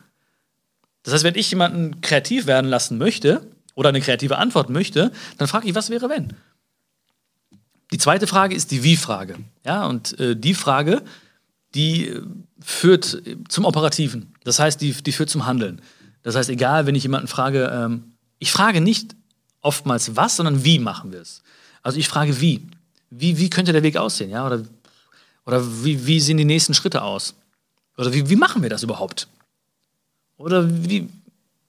Das 1.04 1.14
heißt, 1.14 1.24
wenn 1.24 1.36
ich 1.36 1.50
jemanden 1.52 2.02
kreativ 2.02 2.48
werden 2.48 2.70
lassen 2.70 2.98
möchte 2.98 3.48
oder 3.76 3.90
eine 3.90 4.02
kreative 4.02 4.38
Antwort 4.38 4.70
möchte, 4.70 5.12
dann 5.38 5.48
frage 5.48 5.68
ich, 5.68 5.76
was 5.76 5.90
wäre, 5.90 6.10
wenn? 6.10 6.34
Die 7.92 7.98
zweite 7.98 8.28
Frage 8.28 8.56
ist 8.56 8.72
die 8.72 8.84
Wie-Frage. 8.84 9.38
Ja, 9.66 9.86
und 9.86 10.20
äh, 10.20 10.36
die 10.36 10.54
Frage, 10.54 11.02
die 11.76 12.08
äh, 12.08 12.22
führt 12.60 13.22
zum 13.48 13.66
Operativen. 13.66 14.34
Das 14.44 14.60
heißt, 14.60 14.82
die, 14.82 14.92
die 14.92 15.12
führt 15.12 15.30
zum 15.30 15.46
Handeln. 15.46 15.82
Das 16.24 16.36
heißt, 16.36 16.50
egal, 16.50 16.86
wenn 16.86 16.96
ich 16.96 17.04
jemanden 17.04 17.28
frage, 17.28 17.72
ähm, 17.74 18.14
ich 18.40 18.52
frage 18.52 18.82
nicht 18.82 19.16
oftmals 19.62 20.16
was, 20.16 20.36
sondern 20.36 20.64
wie 20.64 20.80
machen 20.80 21.12
wir 21.12 21.22
es. 21.22 21.42
Also 21.82 21.98
ich 22.00 22.08
frage 22.08 22.42
wie. 22.42 22.68
Wie, 23.10 23.38
wie 23.38 23.50
könnte 23.50 23.74
der 23.74 23.84
Weg 23.84 23.98
aussehen? 23.98 24.30
Ja? 24.30 24.46
Oder 24.46 24.64
oder 25.50 25.84
wie, 25.84 26.06
wie 26.06 26.20
sehen 26.20 26.38
die 26.38 26.46
nächsten 26.46 26.76
Schritte 26.76 27.02
aus? 27.02 27.34
Oder 27.98 28.14
wie, 28.14 28.30
wie 28.30 28.36
machen 28.36 28.62
wir 28.62 28.70
das 28.70 28.84
überhaupt? 28.84 29.28
Oder 30.38 30.70
wie, 30.70 31.10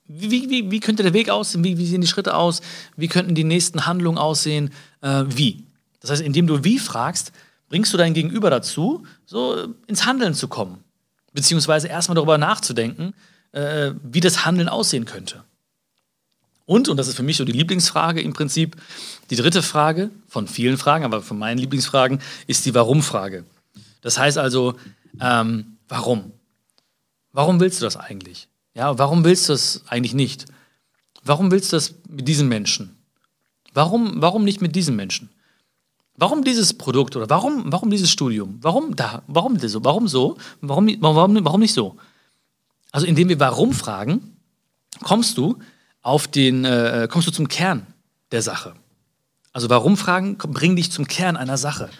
wie, 0.06 0.50
wie, 0.50 0.70
wie 0.70 0.80
könnte 0.80 1.02
der 1.02 1.14
Weg 1.14 1.30
aussehen? 1.30 1.64
Wie, 1.64 1.78
wie 1.78 1.86
sehen 1.86 2.02
die 2.02 2.06
Schritte 2.06 2.34
aus? 2.34 2.60
Wie 2.96 3.08
könnten 3.08 3.34
die 3.34 3.42
nächsten 3.42 3.86
Handlungen 3.86 4.18
aussehen? 4.18 4.70
Äh, 5.00 5.24
wie? 5.28 5.64
Das 6.00 6.10
heißt, 6.10 6.20
indem 6.20 6.46
du 6.46 6.62
wie 6.62 6.78
fragst, 6.78 7.32
bringst 7.70 7.90
du 7.94 7.96
dein 7.96 8.12
Gegenüber 8.12 8.50
dazu, 8.50 9.06
so 9.24 9.74
ins 9.86 10.04
Handeln 10.04 10.34
zu 10.34 10.48
kommen. 10.48 10.84
Beziehungsweise 11.32 11.88
erstmal 11.88 12.16
darüber 12.16 12.36
nachzudenken, 12.36 13.14
äh, 13.52 13.92
wie 14.02 14.20
das 14.20 14.44
Handeln 14.44 14.68
aussehen 14.68 15.06
könnte. 15.06 15.42
Und, 16.66 16.90
und 16.90 16.98
das 16.98 17.08
ist 17.08 17.16
für 17.16 17.22
mich 17.22 17.38
so 17.38 17.46
die 17.46 17.52
Lieblingsfrage 17.52 18.20
im 18.20 18.34
Prinzip, 18.34 18.76
die 19.30 19.36
dritte 19.36 19.62
Frage 19.62 20.10
von 20.28 20.46
vielen 20.46 20.76
Fragen, 20.76 21.06
aber 21.06 21.22
von 21.22 21.38
meinen 21.38 21.56
Lieblingsfragen, 21.56 22.20
ist 22.46 22.66
die 22.66 22.74
Warum-Frage. 22.74 23.44
Das 24.00 24.18
heißt 24.18 24.38
also, 24.38 24.74
ähm, 25.20 25.76
warum? 25.88 26.32
Warum 27.32 27.60
willst 27.60 27.80
du 27.80 27.84
das 27.84 27.96
eigentlich? 27.96 28.48
Ja, 28.74 28.98
warum 28.98 29.24
willst 29.24 29.48
du 29.48 29.52
das 29.52 29.82
eigentlich 29.88 30.14
nicht? 30.14 30.46
Warum 31.22 31.50
willst 31.50 31.72
du 31.72 31.76
das 31.76 31.94
mit 32.08 32.26
diesen 32.26 32.48
Menschen? 32.48 32.96
Warum, 33.74 34.20
warum 34.20 34.44
nicht 34.44 34.60
mit 34.60 34.74
diesen 34.74 34.96
Menschen? 34.96 35.30
Warum 36.16 36.44
dieses 36.44 36.74
Produkt 36.74 37.16
oder 37.16 37.30
warum, 37.30 37.72
warum 37.72 37.90
dieses 37.90 38.10
Studium? 38.10 38.58
Warum 38.60 38.96
da? 38.96 39.22
Warum 39.26 39.58
so? 39.58 39.84
Warum 39.84 40.08
so? 40.08 40.36
Warum, 40.60 40.88
warum, 41.00 41.44
warum 41.44 41.60
nicht 41.60 41.72
so? 41.72 41.96
Also 42.92 43.06
indem 43.06 43.28
wir 43.28 43.40
warum 43.40 43.72
fragen, 43.72 44.36
kommst 45.02 45.38
du 45.38 45.58
auf 46.02 46.26
den, 46.26 46.64
äh, 46.64 47.08
kommst 47.10 47.28
du 47.28 47.32
zum 47.32 47.48
Kern 47.48 47.86
der 48.32 48.42
Sache. 48.42 48.74
Also 49.52 49.68
warum 49.68 49.96
Fragen 49.96 50.36
bringen 50.38 50.76
dich 50.76 50.92
zum 50.92 51.06
Kern 51.06 51.36
einer 51.36 51.56
Sache. 51.56 51.90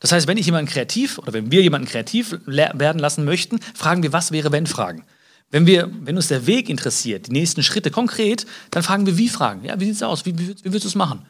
Das 0.00 0.12
heißt, 0.12 0.26
wenn 0.26 0.36
ich 0.36 0.46
jemanden 0.46 0.70
kreativ 0.70 1.18
oder 1.18 1.32
wenn 1.32 1.50
wir 1.50 1.62
jemanden 1.62 1.88
kreativ 1.88 2.38
werden 2.46 2.98
lassen 2.98 3.24
möchten, 3.24 3.60
fragen 3.74 4.02
wir, 4.02 4.12
was 4.12 4.32
wäre, 4.32 4.52
wenn 4.52 4.66
Fragen. 4.66 5.04
Wenn, 5.50 5.66
wir, 5.66 5.90
wenn 6.02 6.16
uns 6.16 6.28
der 6.28 6.46
Weg 6.46 6.68
interessiert, 6.68 7.28
die 7.28 7.32
nächsten 7.32 7.62
Schritte 7.62 7.90
konkret, 7.90 8.46
dann 8.72 8.82
fragen 8.82 9.06
wir, 9.06 9.16
wie 9.16 9.28
Fragen. 9.28 9.64
Ja, 9.64 9.78
wie 9.78 9.84
sieht 9.84 9.94
es 9.94 10.02
aus? 10.02 10.26
Wie, 10.26 10.36
wie, 10.38 10.48
wie 10.48 10.72
willst 10.72 10.84
du 10.84 10.88
es 10.88 10.96
machen? 10.96 11.24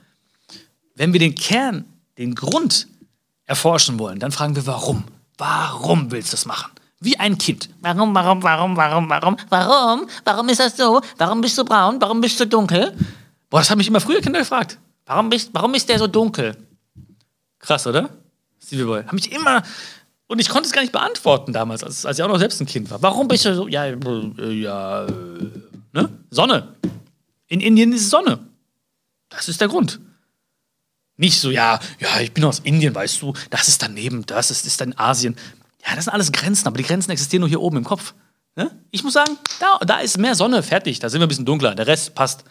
Wenn 0.95 1.13
wir 1.13 1.21
den 1.21 1.35
Kern, 1.35 1.85
den 2.17 2.35
Grund 2.35 2.89
erforschen 3.45 3.99
wollen, 3.99 4.19
dann 4.19 4.33
fragen 4.33 4.57
wir, 4.57 4.67
warum? 4.67 5.05
Warum 5.37 6.11
willst 6.11 6.33
du 6.33 6.37
es 6.37 6.47
machen? 6.47 6.73
Wie 6.99 7.19
ein 7.19 7.37
Kind. 7.37 7.69
Warum, 7.83 8.15
warum, 8.15 8.43
warum, 8.43 8.77
warum, 8.77 9.11
warum, 9.11 9.37
warum? 9.51 10.09
Warum 10.25 10.49
ist 10.49 10.61
das 10.61 10.77
so? 10.79 11.03
Warum 11.19 11.43
bist 11.43 11.59
du 11.59 11.65
braun? 11.65 12.01
Warum 12.01 12.23
bist 12.23 12.41
du 12.41 12.47
dunkel? 12.47 12.97
Boah, 13.51 13.59
das 13.59 13.71
haben 13.71 13.79
mich 13.79 13.89
immer 13.89 14.01
früher 14.01 14.23
Kinder 14.23 14.39
gefragt. 14.39 14.79
Warum, 15.07 15.31
bist, 15.31 15.51
warum 15.53 15.75
ist 15.75 15.89
der 15.89 15.99
so 15.99 16.07
dunkel? 16.07 16.57
Krass, 17.59 17.87
oder? 17.87 18.11
Stevie 18.63 18.85
Boy. 18.85 19.05
Haben 19.05 19.15
mich 19.15 19.31
immer. 19.33 19.63
Und 20.27 20.41
ich 20.41 20.49
konnte 20.49 20.67
es 20.67 20.73
gar 20.73 20.81
nicht 20.81 20.93
beantworten 20.93 21.53
damals, 21.53 21.85
als, 21.85 22.05
als 22.05 22.19
ich 22.19 22.25
auch 22.25 22.29
noch 22.29 22.39
selbst 22.39 22.61
ein 22.61 22.67
Kind 22.67 22.91
war. 22.91 23.01
Warum 23.01 23.29
bist 23.29 23.45
du 23.45 23.55
so. 23.55 23.69
Ja, 23.69 23.85
äh, 23.85 24.53
ja. 24.53 25.07
Äh, 25.07 25.13
ne? 25.93 26.11
Sonne. 26.31 26.75
In 27.47 27.61
Indien 27.61 27.93
ist 27.93 28.11
Sonne. 28.11 28.41
Das 29.29 29.49
ist 29.49 29.61
der 29.61 29.69
Grund. 29.69 30.01
Nicht 31.17 31.41
so, 31.41 31.51
ja, 31.51 31.81
ja, 31.99 32.21
ich 32.21 32.33
bin 32.33 32.45
aus 32.45 32.59
Indien, 32.59 32.95
weißt 32.95 33.23
du, 33.23 33.33
das 33.49 33.69
ist 33.69 33.83
daneben, 33.83 34.27
das 34.27 34.51
ist, 34.51 34.67
ist 34.67 34.81
dann 34.81 34.93
Asien. 34.99 35.37
Ja, 35.87 35.95
das 35.95 36.05
sind 36.05 36.13
alles 36.13 36.31
Grenzen, 36.31 36.67
aber 36.67 36.77
die 36.77 36.85
Grenzen 36.85 37.11
existieren 37.11 37.41
nur 37.41 37.49
hier 37.49 37.63
oben 37.63 37.79
im 37.79 37.85
Kopf. 37.85 38.13
Ne? 38.55 38.71
Ich 38.91 39.03
muss 39.03 39.15
sagen, 39.15 39.39
da, 39.61 39.79
da 39.87 40.01
ist 40.01 40.19
mehr 40.19 40.35
Sonne, 40.35 40.63
fertig, 40.63 40.99
da 40.99 41.09
sind 41.09 41.21
wir 41.21 41.27
ein 41.27 41.29
bisschen 41.29 41.47
dunkler, 41.47 41.75
der 41.75 41.87
Rest 41.87 42.15
passt. 42.15 42.45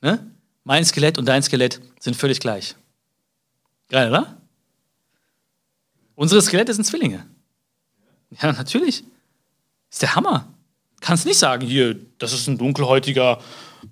Ne? 0.00 0.30
Mein 0.66 0.84
Skelett 0.84 1.16
und 1.16 1.26
dein 1.26 1.44
Skelett 1.44 1.80
sind 2.00 2.16
völlig 2.16 2.40
gleich. 2.40 2.74
Geil, 3.88 4.08
oder? 4.08 4.36
Unsere 6.16 6.42
Skelette 6.42 6.74
sind 6.74 6.82
Zwillinge. 6.82 7.24
Ja, 8.30 8.52
natürlich. 8.52 9.04
Ist 9.88 10.02
der 10.02 10.16
Hammer. 10.16 10.52
Kannst 11.00 11.24
nicht 11.24 11.38
sagen, 11.38 11.64
hier, 11.64 11.94
das 12.18 12.32
ist 12.32 12.48
ein 12.48 12.58
dunkelhäutiger, 12.58 13.38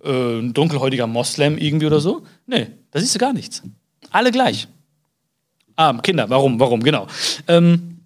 äh, 0.02 0.42
dunkelhäutiger 0.42 1.06
Moslem 1.06 1.58
irgendwie 1.58 1.86
oder 1.86 2.00
so. 2.00 2.26
Nee, 2.44 2.72
da 2.90 2.98
siehst 2.98 3.14
du 3.14 3.20
gar 3.20 3.32
nichts. 3.32 3.62
Alle 4.10 4.32
gleich. 4.32 4.66
Ah, 5.76 5.96
Kinder, 5.98 6.28
warum, 6.28 6.58
warum, 6.58 6.82
genau. 6.82 7.06
Ähm, 7.46 8.00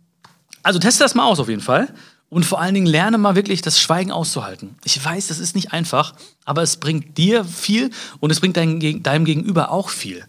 also 0.63 0.79
teste 0.79 1.05
das 1.05 1.15
mal 1.15 1.25
aus 1.25 1.41
auf 1.41 1.49
jeden 1.49 1.63
Fall. 1.63 1.89
Und 2.31 2.45
vor 2.45 2.61
allen 2.61 2.75
Dingen 2.75 2.87
lerne 2.87 3.17
mal 3.17 3.37
wirklich 3.37 3.63
das 3.63 3.81
Schweigen 3.81 4.13
auszuhalten. 4.13 4.77
Ich 4.85 5.03
weiß, 5.03 5.29
das 5.29 5.39
ist 5.39 5.55
nicht 5.55 5.73
einfach, 5.73 6.15
aber 6.45 6.63
es 6.63 6.77
bringt 6.77 7.17
dir 7.17 7.45
viel 7.45 7.91
und 8.21 8.31
es 8.31 8.41
bringt 8.41 8.57
dein, 8.57 9.03
deinem 9.03 9.25
Gegenüber 9.25 9.71
auch 9.71 9.89
viel. 9.89 10.25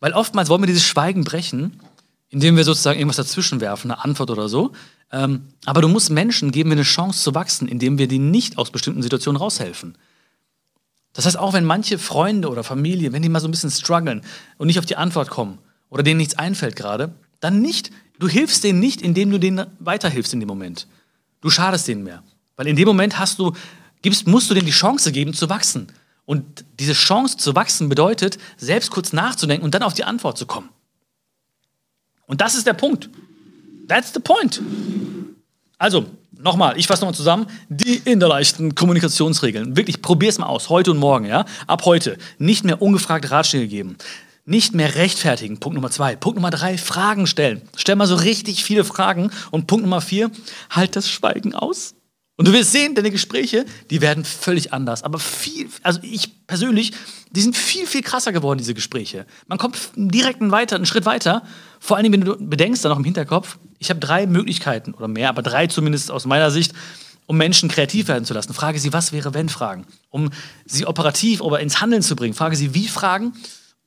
Weil 0.00 0.12
oftmals 0.12 0.48
wollen 0.48 0.62
wir 0.62 0.66
dieses 0.66 0.84
Schweigen 0.84 1.24
brechen, 1.24 1.80
indem 2.28 2.56
wir 2.56 2.64
sozusagen 2.64 2.98
irgendwas 2.98 3.16
dazwischen 3.16 3.60
werfen, 3.60 3.90
eine 3.90 4.04
Antwort 4.04 4.30
oder 4.30 4.48
so. 4.48 4.72
Ähm, 5.12 5.48
aber 5.64 5.80
du 5.80 5.88
musst 5.88 6.10
Menschen 6.10 6.52
geben 6.52 6.70
wir 6.70 6.76
eine 6.76 6.82
Chance 6.82 7.22
zu 7.22 7.34
wachsen, 7.34 7.68
indem 7.68 7.98
wir 7.98 8.06
denen 8.06 8.30
nicht 8.30 8.58
aus 8.58 8.70
bestimmten 8.70 9.02
Situationen 9.02 9.40
raushelfen. 9.40 9.96
Das 11.12 11.26
heißt, 11.26 11.38
auch 11.38 11.52
wenn 11.54 11.64
manche 11.64 11.98
Freunde 11.98 12.48
oder 12.48 12.62
Familie, 12.62 13.12
wenn 13.12 13.22
die 13.22 13.28
mal 13.28 13.40
so 13.40 13.48
ein 13.48 13.50
bisschen 13.50 13.70
strugglen 13.70 14.22
und 14.58 14.68
nicht 14.68 14.78
auf 14.78 14.86
die 14.86 14.96
Antwort 14.96 15.28
kommen 15.28 15.58
oder 15.88 16.02
denen 16.02 16.18
nichts 16.18 16.38
einfällt 16.38 16.76
gerade, 16.76 17.12
dann 17.40 17.60
nicht, 17.60 17.90
du 18.18 18.28
hilfst 18.28 18.62
denen 18.62 18.78
nicht, 18.78 19.02
indem 19.02 19.30
du 19.30 19.38
denen 19.38 19.66
weiterhilfst 19.80 20.32
in 20.32 20.40
dem 20.40 20.48
Moment. 20.48 20.86
Du 21.40 21.50
schadest 21.50 21.88
denen 21.88 22.02
mehr. 22.02 22.22
Weil 22.56 22.66
in 22.66 22.76
dem 22.76 22.86
Moment 22.86 23.18
hast 23.18 23.38
du, 23.38 23.52
gibst, 24.02 24.26
musst 24.26 24.50
du 24.50 24.54
denen 24.54 24.66
die 24.66 24.72
Chance 24.72 25.12
geben 25.12 25.34
zu 25.34 25.48
wachsen. 25.48 25.88
Und 26.26 26.64
diese 26.78 26.92
Chance 26.92 27.38
zu 27.38 27.54
wachsen 27.54 27.88
bedeutet, 27.88 28.38
selbst 28.56 28.90
kurz 28.90 29.12
nachzudenken 29.12 29.64
und 29.64 29.74
dann 29.74 29.82
auf 29.82 29.94
die 29.94 30.04
Antwort 30.04 30.38
zu 30.38 30.46
kommen. 30.46 30.68
Und 32.26 32.40
das 32.40 32.54
ist 32.54 32.66
der 32.66 32.74
Punkt. 32.74 33.08
That's 33.88 34.12
the 34.14 34.20
point. 34.20 34.62
Also, 35.78 36.06
nochmal, 36.38 36.78
ich 36.78 36.86
fasse 36.86 37.02
nochmal 37.02 37.16
zusammen. 37.16 37.46
Die 37.68 37.96
innerleichten 37.96 38.74
Kommunikationsregeln. 38.74 39.76
Wirklich, 39.76 40.02
probier 40.02 40.28
es 40.28 40.38
mal 40.38 40.46
aus, 40.46 40.68
heute 40.68 40.92
und 40.92 40.98
morgen, 40.98 41.24
ja? 41.24 41.44
Ab 41.66 41.84
heute. 41.86 42.18
Nicht 42.38 42.64
mehr 42.64 42.80
ungefragt 42.80 43.30
Ratschläge 43.30 43.66
geben. 43.66 43.96
Nicht 44.44 44.74
mehr 44.74 44.94
rechtfertigen. 44.94 45.58
Punkt 45.60 45.74
Nummer 45.74 45.90
zwei. 45.90 46.16
Punkt 46.16 46.36
Nummer 46.36 46.50
drei, 46.50 46.78
Fragen 46.78 47.26
stellen. 47.26 47.62
Stell 47.76 47.96
mal 47.96 48.06
so 48.06 48.16
richtig 48.16 48.64
viele 48.64 48.84
Fragen. 48.84 49.30
Und 49.50 49.66
Punkt 49.66 49.84
Nummer 49.84 50.00
vier, 50.00 50.30
halt 50.70 50.96
das 50.96 51.08
Schweigen 51.08 51.54
aus. 51.54 51.94
Und 52.40 52.48
du 52.48 52.54
wirst 52.54 52.72
sehen, 52.72 52.94
deine 52.94 53.10
Gespräche, 53.10 53.66
die 53.90 54.00
werden 54.00 54.24
völlig 54.24 54.72
anders. 54.72 55.02
Aber 55.02 55.18
viel, 55.18 55.68
also 55.82 56.00
ich 56.02 56.46
persönlich, 56.46 56.92
die 57.30 57.42
sind 57.42 57.54
viel, 57.54 57.86
viel 57.86 58.00
krasser 58.00 58.32
geworden, 58.32 58.56
diese 58.56 58.72
Gespräche. 58.72 59.26
Man 59.46 59.58
kommt 59.58 59.76
direkt 59.94 60.40
einen, 60.40 60.50
weiter, 60.50 60.76
einen 60.76 60.86
Schritt 60.86 61.04
weiter. 61.04 61.42
Vor 61.80 61.98
allem, 61.98 62.10
wenn 62.12 62.22
du 62.22 62.36
bedenkst, 62.38 62.82
dann 62.82 62.92
noch 62.92 62.98
im 62.98 63.04
Hinterkopf, 63.04 63.58
ich 63.78 63.90
habe 63.90 64.00
drei 64.00 64.26
Möglichkeiten 64.26 64.94
oder 64.94 65.06
mehr, 65.06 65.28
aber 65.28 65.42
drei 65.42 65.66
zumindest 65.66 66.10
aus 66.10 66.24
meiner 66.24 66.50
Sicht, 66.50 66.72
um 67.26 67.36
Menschen 67.36 67.68
kreativ 67.68 68.08
werden 68.08 68.24
zu 68.24 68.32
lassen. 68.32 68.54
Frage 68.54 68.78
sie, 68.78 68.94
was 68.94 69.12
wäre, 69.12 69.34
wenn 69.34 69.50
Fragen. 69.50 69.86
Um 70.08 70.30
sie 70.64 70.86
operativ 70.86 71.42
oder 71.42 71.60
ins 71.60 71.82
Handeln 71.82 72.00
zu 72.00 72.16
bringen. 72.16 72.32
Frage 72.32 72.56
sie, 72.56 72.74
wie 72.74 72.88
Fragen. 72.88 73.34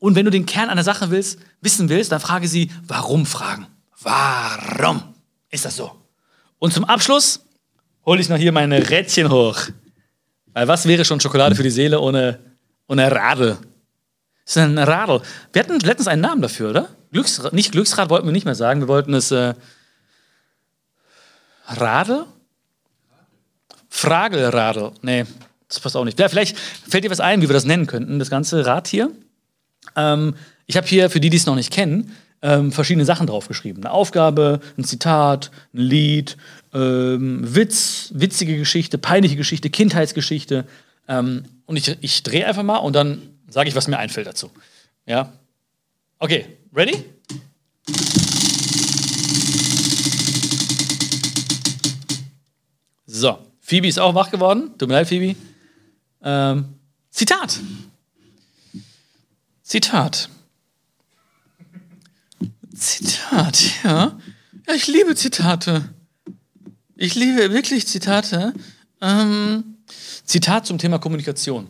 Und 0.03 0.15
wenn 0.15 0.25
du 0.25 0.31
den 0.31 0.45
Kern 0.45 0.69
einer 0.69 0.83
Sache 0.83 1.11
willst, 1.11 1.39
wissen 1.61 1.87
willst, 1.87 2.11
dann 2.11 2.19
frage 2.19 2.49
sie, 2.49 2.69
warum 2.85 3.25
Fragen. 3.25 3.67
Warum 4.01 5.01
ist 5.49 5.63
das 5.63 5.77
so? 5.77 5.93
Und 6.59 6.73
zum 6.73 6.83
Abschluss 6.83 7.45
hole 8.05 8.19
ich 8.19 8.27
noch 8.27 8.35
hier 8.35 8.51
meine 8.51 8.89
Rädchen 8.89 9.31
hoch. 9.31 9.57
Weil 10.51 10.67
was 10.67 10.85
wäre 10.89 11.05
schon 11.05 11.21
Schokolade 11.21 11.55
für 11.55 11.63
die 11.63 11.69
Seele 11.69 12.01
ohne, 12.01 12.37
ohne 12.89 13.09
Radl? 13.09 13.57
Das 14.43 14.57
ist 14.57 14.57
ein 14.57 14.77
Radl. 14.77 15.21
Wir 15.53 15.63
hatten 15.63 15.79
letztens 15.79 16.09
einen 16.09 16.21
Namen 16.21 16.41
dafür, 16.41 16.71
oder? 16.71 16.89
Glücksrad, 17.13 17.53
nicht 17.53 17.71
Glücksrad 17.71 18.09
wollten 18.09 18.27
wir 18.27 18.33
nicht 18.33 18.43
mehr 18.43 18.55
sagen. 18.55 18.81
Wir 18.81 18.89
wollten 18.89 19.13
es 19.13 19.31
äh, 19.31 19.53
Radl? 21.65 22.25
Fragelradl. 23.87 24.91
Nee, 25.01 25.23
das 25.69 25.79
passt 25.79 25.95
auch 25.95 26.03
nicht. 26.03 26.19
Ja, 26.19 26.27
vielleicht 26.27 26.59
fällt 26.59 27.05
dir 27.05 27.09
was 27.09 27.21
ein, 27.21 27.41
wie 27.41 27.47
wir 27.47 27.53
das 27.53 27.63
nennen 27.63 27.87
könnten, 27.87 28.19
das 28.19 28.29
ganze 28.29 28.65
Rad 28.65 28.89
hier. 28.89 29.09
Ähm, 29.95 30.35
ich 30.65 30.77
habe 30.77 30.87
hier, 30.87 31.09
für 31.09 31.19
die, 31.19 31.29
die 31.29 31.37
es 31.37 31.45
noch 31.45 31.55
nicht 31.55 31.71
kennen, 31.71 32.11
ähm, 32.41 32.71
verschiedene 32.71 33.05
Sachen 33.05 33.27
draufgeschrieben. 33.27 33.83
Eine 33.83 33.93
Aufgabe, 33.93 34.59
ein 34.77 34.83
Zitat, 34.83 35.49
ein 35.73 35.79
Lied, 35.79 36.37
ähm, 36.73 37.55
Witz, 37.55 38.11
witzige 38.13 38.57
Geschichte, 38.57 38.97
peinliche 38.97 39.35
Geschichte, 39.35 39.69
Kindheitsgeschichte. 39.69 40.65
Ähm, 41.07 41.45
und 41.65 41.77
ich, 41.77 41.97
ich 42.01 42.23
drehe 42.23 42.45
einfach 42.45 42.63
mal 42.63 42.77
und 42.77 42.95
dann 42.95 43.21
sage 43.47 43.69
ich, 43.69 43.75
was 43.75 43.87
mir 43.87 43.97
einfällt 43.97 44.27
dazu. 44.27 44.51
Ja? 45.05 45.31
Okay, 46.19 46.45
ready? 46.75 47.03
So, 53.05 53.37
Phoebe 53.61 53.87
ist 53.87 53.99
auch 53.99 54.15
wach 54.15 54.31
geworden. 54.31 54.71
Tut 54.77 54.89
mir 54.89 54.95
leid, 54.95 55.07
Phoebe. 55.07 55.35
Ähm, 56.23 56.65
Zitat. 57.09 57.59
Zitat. 59.63 60.29
Zitat, 62.75 63.83
ja. 63.83 64.19
Ja, 64.67 64.73
ich 64.75 64.87
liebe 64.87 65.15
Zitate. 65.15 65.89
Ich 66.95 67.15
liebe 67.15 67.51
wirklich 67.51 67.87
Zitate. 67.87 68.53
Ähm, 69.01 69.77
Zitat 70.25 70.65
zum 70.65 70.77
Thema 70.77 70.99
Kommunikation. 70.99 71.67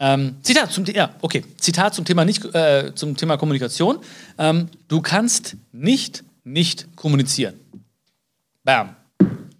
Ähm, 0.00 0.36
Zitat 0.42 0.72
zum 0.72 0.84
ja, 0.86 1.14
okay. 1.20 1.44
Zitat 1.58 1.94
zum 1.94 2.04
Thema 2.04 2.24
nicht 2.24 2.44
äh, 2.54 2.92
zum 2.94 3.16
Thema 3.16 3.36
Kommunikation. 3.36 3.98
Ähm, 4.36 4.68
du 4.88 5.00
kannst 5.00 5.56
nicht 5.70 6.24
nicht 6.44 6.96
kommunizieren. 6.96 7.54
Bam, 8.64 8.96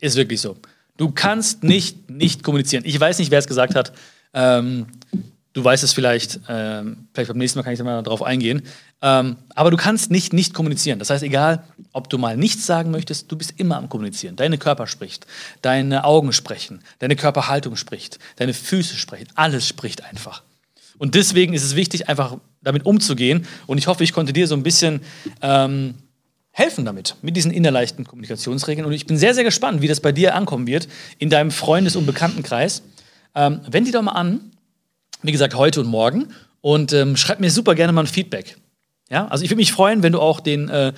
ist 0.00 0.16
wirklich 0.16 0.40
so. 0.40 0.56
Du 0.96 1.12
kannst 1.12 1.62
nicht 1.62 2.10
nicht 2.10 2.42
kommunizieren. 2.42 2.84
Ich 2.84 2.98
weiß 2.98 3.20
nicht, 3.20 3.30
wer 3.30 3.38
es 3.38 3.46
gesagt 3.46 3.76
hat. 3.76 3.92
Ähm, 4.34 4.86
Du 5.52 5.62
weißt 5.62 5.84
es 5.84 5.92
vielleicht, 5.92 6.40
ähm, 6.48 7.08
vielleicht 7.12 7.28
beim 7.28 7.38
nächsten 7.38 7.58
Mal 7.58 7.62
kann 7.62 7.74
ich 7.74 7.78
da 7.78 7.84
mal 7.84 8.02
darauf 8.02 8.22
eingehen. 8.22 8.62
Ähm, 9.02 9.36
aber 9.54 9.70
du 9.70 9.76
kannst 9.76 10.10
nicht 10.10 10.32
nicht 10.32 10.54
kommunizieren. 10.54 10.98
Das 10.98 11.10
heißt, 11.10 11.22
egal, 11.22 11.64
ob 11.92 12.08
du 12.08 12.16
mal 12.16 12.36
nichts 12.36 12.64
sagen 12.64 12.90
möchtest, 12.90 13.30
du 13.30 13.36
bist 13.36 13.54
immer 13.58 13.76
am 13.76 13.88
Kommunizieren. 13.88 14.36
Deine 14.36 14.56
Körper 14.56 14.86
spricht, 14.86 15.26
deine 15.60 16.04
Augen 16.04 16.32
sprechen, 16.32 16.80
deine 17.00 17.16
Körperhaltung 17.16 17.76
spricht, 17.76 18.18
deine 18.36 18.54
Füße 18.54 18.96
sprechen, 18.96 19.28
alles 19.34 19.68
spricht 19.68 20.04
einfach. 20.04 20.42
Und 20.98 21.14
deswegen 21.14 21.52
ist 21.52 21.64
es 21.64 21.76
wichtig, 21.76 22.08
einfach 22.08 22.36
damit 22.62 22.86
umzugehen. 22.86 23.46
Und 23.66 23.78
ich 23.78 23.88
hoffe, 23.88 24.04
ich 24.04 24.12
konnte 24.12 24.32
dir 24.32 24.46
so 24.46 24.54
ein 24.54 24.62
bisschen 24.62 25.00
ähm, 25.42 25.94
helfen 26.52 26.84
damit, 26.84 27.16
mit 27.22 27.36
diesen 27.36 27.50
innerleichten 27.50 28.06
Kommunikationsregeln. 28.06 28.86
Und 28.86 28.92
ich 28.92 29.06
bin 29.06 29.18
sehr, 29.18 29.34
sehr 29.34 29.44
gespannt, 29.44 29.82
wie 29.82 29.88
das 29.88 30.00
bei 30.00 30.12
dir 30.12 30.34
ankommen 30.34 30.66
wird, 30.66 30.88
in 31.18 31.28
deinem 31.28 31.50
Freundes- 31.50 31.96
und 31.96 32.06
Bekanntenkreis. 32.06 32.82
Ähm, 33.34 33.60
wend 33.68 33.86
die 33.88 33.92
doch 33.92 34.02
mal 34.02 34.12
an, 34.12 34.52
wie 35.22 35.32
gesagt, 35.32 35.54
heute 35.54 35.80
und 35.80 35.86
morgen. 35.86 36.28
Und 36.60 36.92
ähm, 36.92 37.16
schreib 37.16 37.40
mir 37.40 37.50
super 37.50 37.74
gerne 37.74 37.92
mal 37.92 38.02
ein 38.02 38.06
Feedback. 38.06 38.56
Ja, 39.10 39.26
also 39.28 39.44
ich 39.44 39.50
würde 39.50 39.58
mich 39.58 39.72
freuen, 39.72 40.02
wenn 40.02 40.12
du 40.12 40.20
auch 40.20 40.40
den, 40.40 40.68
äh, 40.68 40.92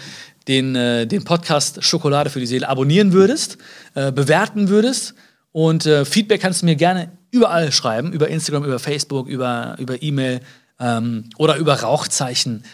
den, 0.47 0.77
äh, 0.77 1.07
den 1.07 1.25
Podcast 1.25 1.83
Schokolade 1.83 2.31
für 2.31 2.39
die 2.39 2.47
Seele 2.47 2.69
abonnieren 2.69 3.13
würdest, 3.13 3.59
äh, 3.95 4.13
bewerten 4.13 4.69
würdest. 4.69 5.15
Und 5.53 5.87
äh, 5.87 6.05
Feedback 6.05 6.41
kannst 6.41 6.63
du 6.63 6.67
mir 6.67 6.77
gerne 6.77 7.11
überall 7.31 7.73
schreiben, 7.73 8.13
über 8.13 8.29
Instagram, 8.29 8.65
über 8.65 8.79
Facebook, 8.79 9.27
über, 9.27 9.77
über 9.79 10.01
E-Mail 10.03 10.41
ähm, 10.79 11.31
oder 11.39 11.57
über 11.57 11.75
Rauchzeichen. 11.75 12.65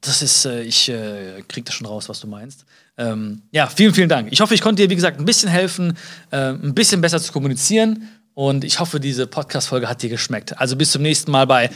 Das 0.00 0.22
ist, 0.22 0.44
äh, 0.44 0.62
ich 0.62 0.88
äh, 0.88 1.42
krieg 1.48 1.64
das 1.64 1.74
schon 1.74 1.86
raus, 1.86 2.08
was 2.08 2.20
du 2.20 2.26
meinst. 2.26 2.64
Ähm, 2.96 3.42
ja, 3.50 3.66
vielen, 3.66 3.94
vielen 3.94 4.08
Dank. 4.08 4.28
Ich 4.30 4.40
hoffe, 4.40 4.54
ich 4.54 4.60
konnte 4.60 4.82
dir, 4.82 4.90
wie 4.90 4.94
gesagt, 4.94 5.18
ein 5.18 5.24
bisschen 5.24 5.48
helfen, 5.48 5.96
ein 6.30 6.74
bisschen 6.74 7.00
besser 7.00 7.20
zu 7.20 7.32
kommunizieren. 7.32 8.08
Und 8.34 8.64
ich 8.64 8.80
hoffe, 8.80 8.98
diese 8.98 9.26
Podcast-Folge 9.26 9.88
hat 9.88 10.02
dir 10.02 10.10
geschmeckt. 10.10 10.58
Also 10.58 10.76
bis 10.76 10.90
zum 10.90 11.02
nächsten 11.02 11.30
Mal 11.30 11.46
bei 11.46 11.70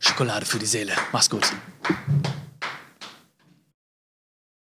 Schokolade 0.00 0.44
für 0.44 0.58
die 0.58 0.66
Seele. 0.66 0.92
Mach's 1.12 1.30
gut. 1.30 1.50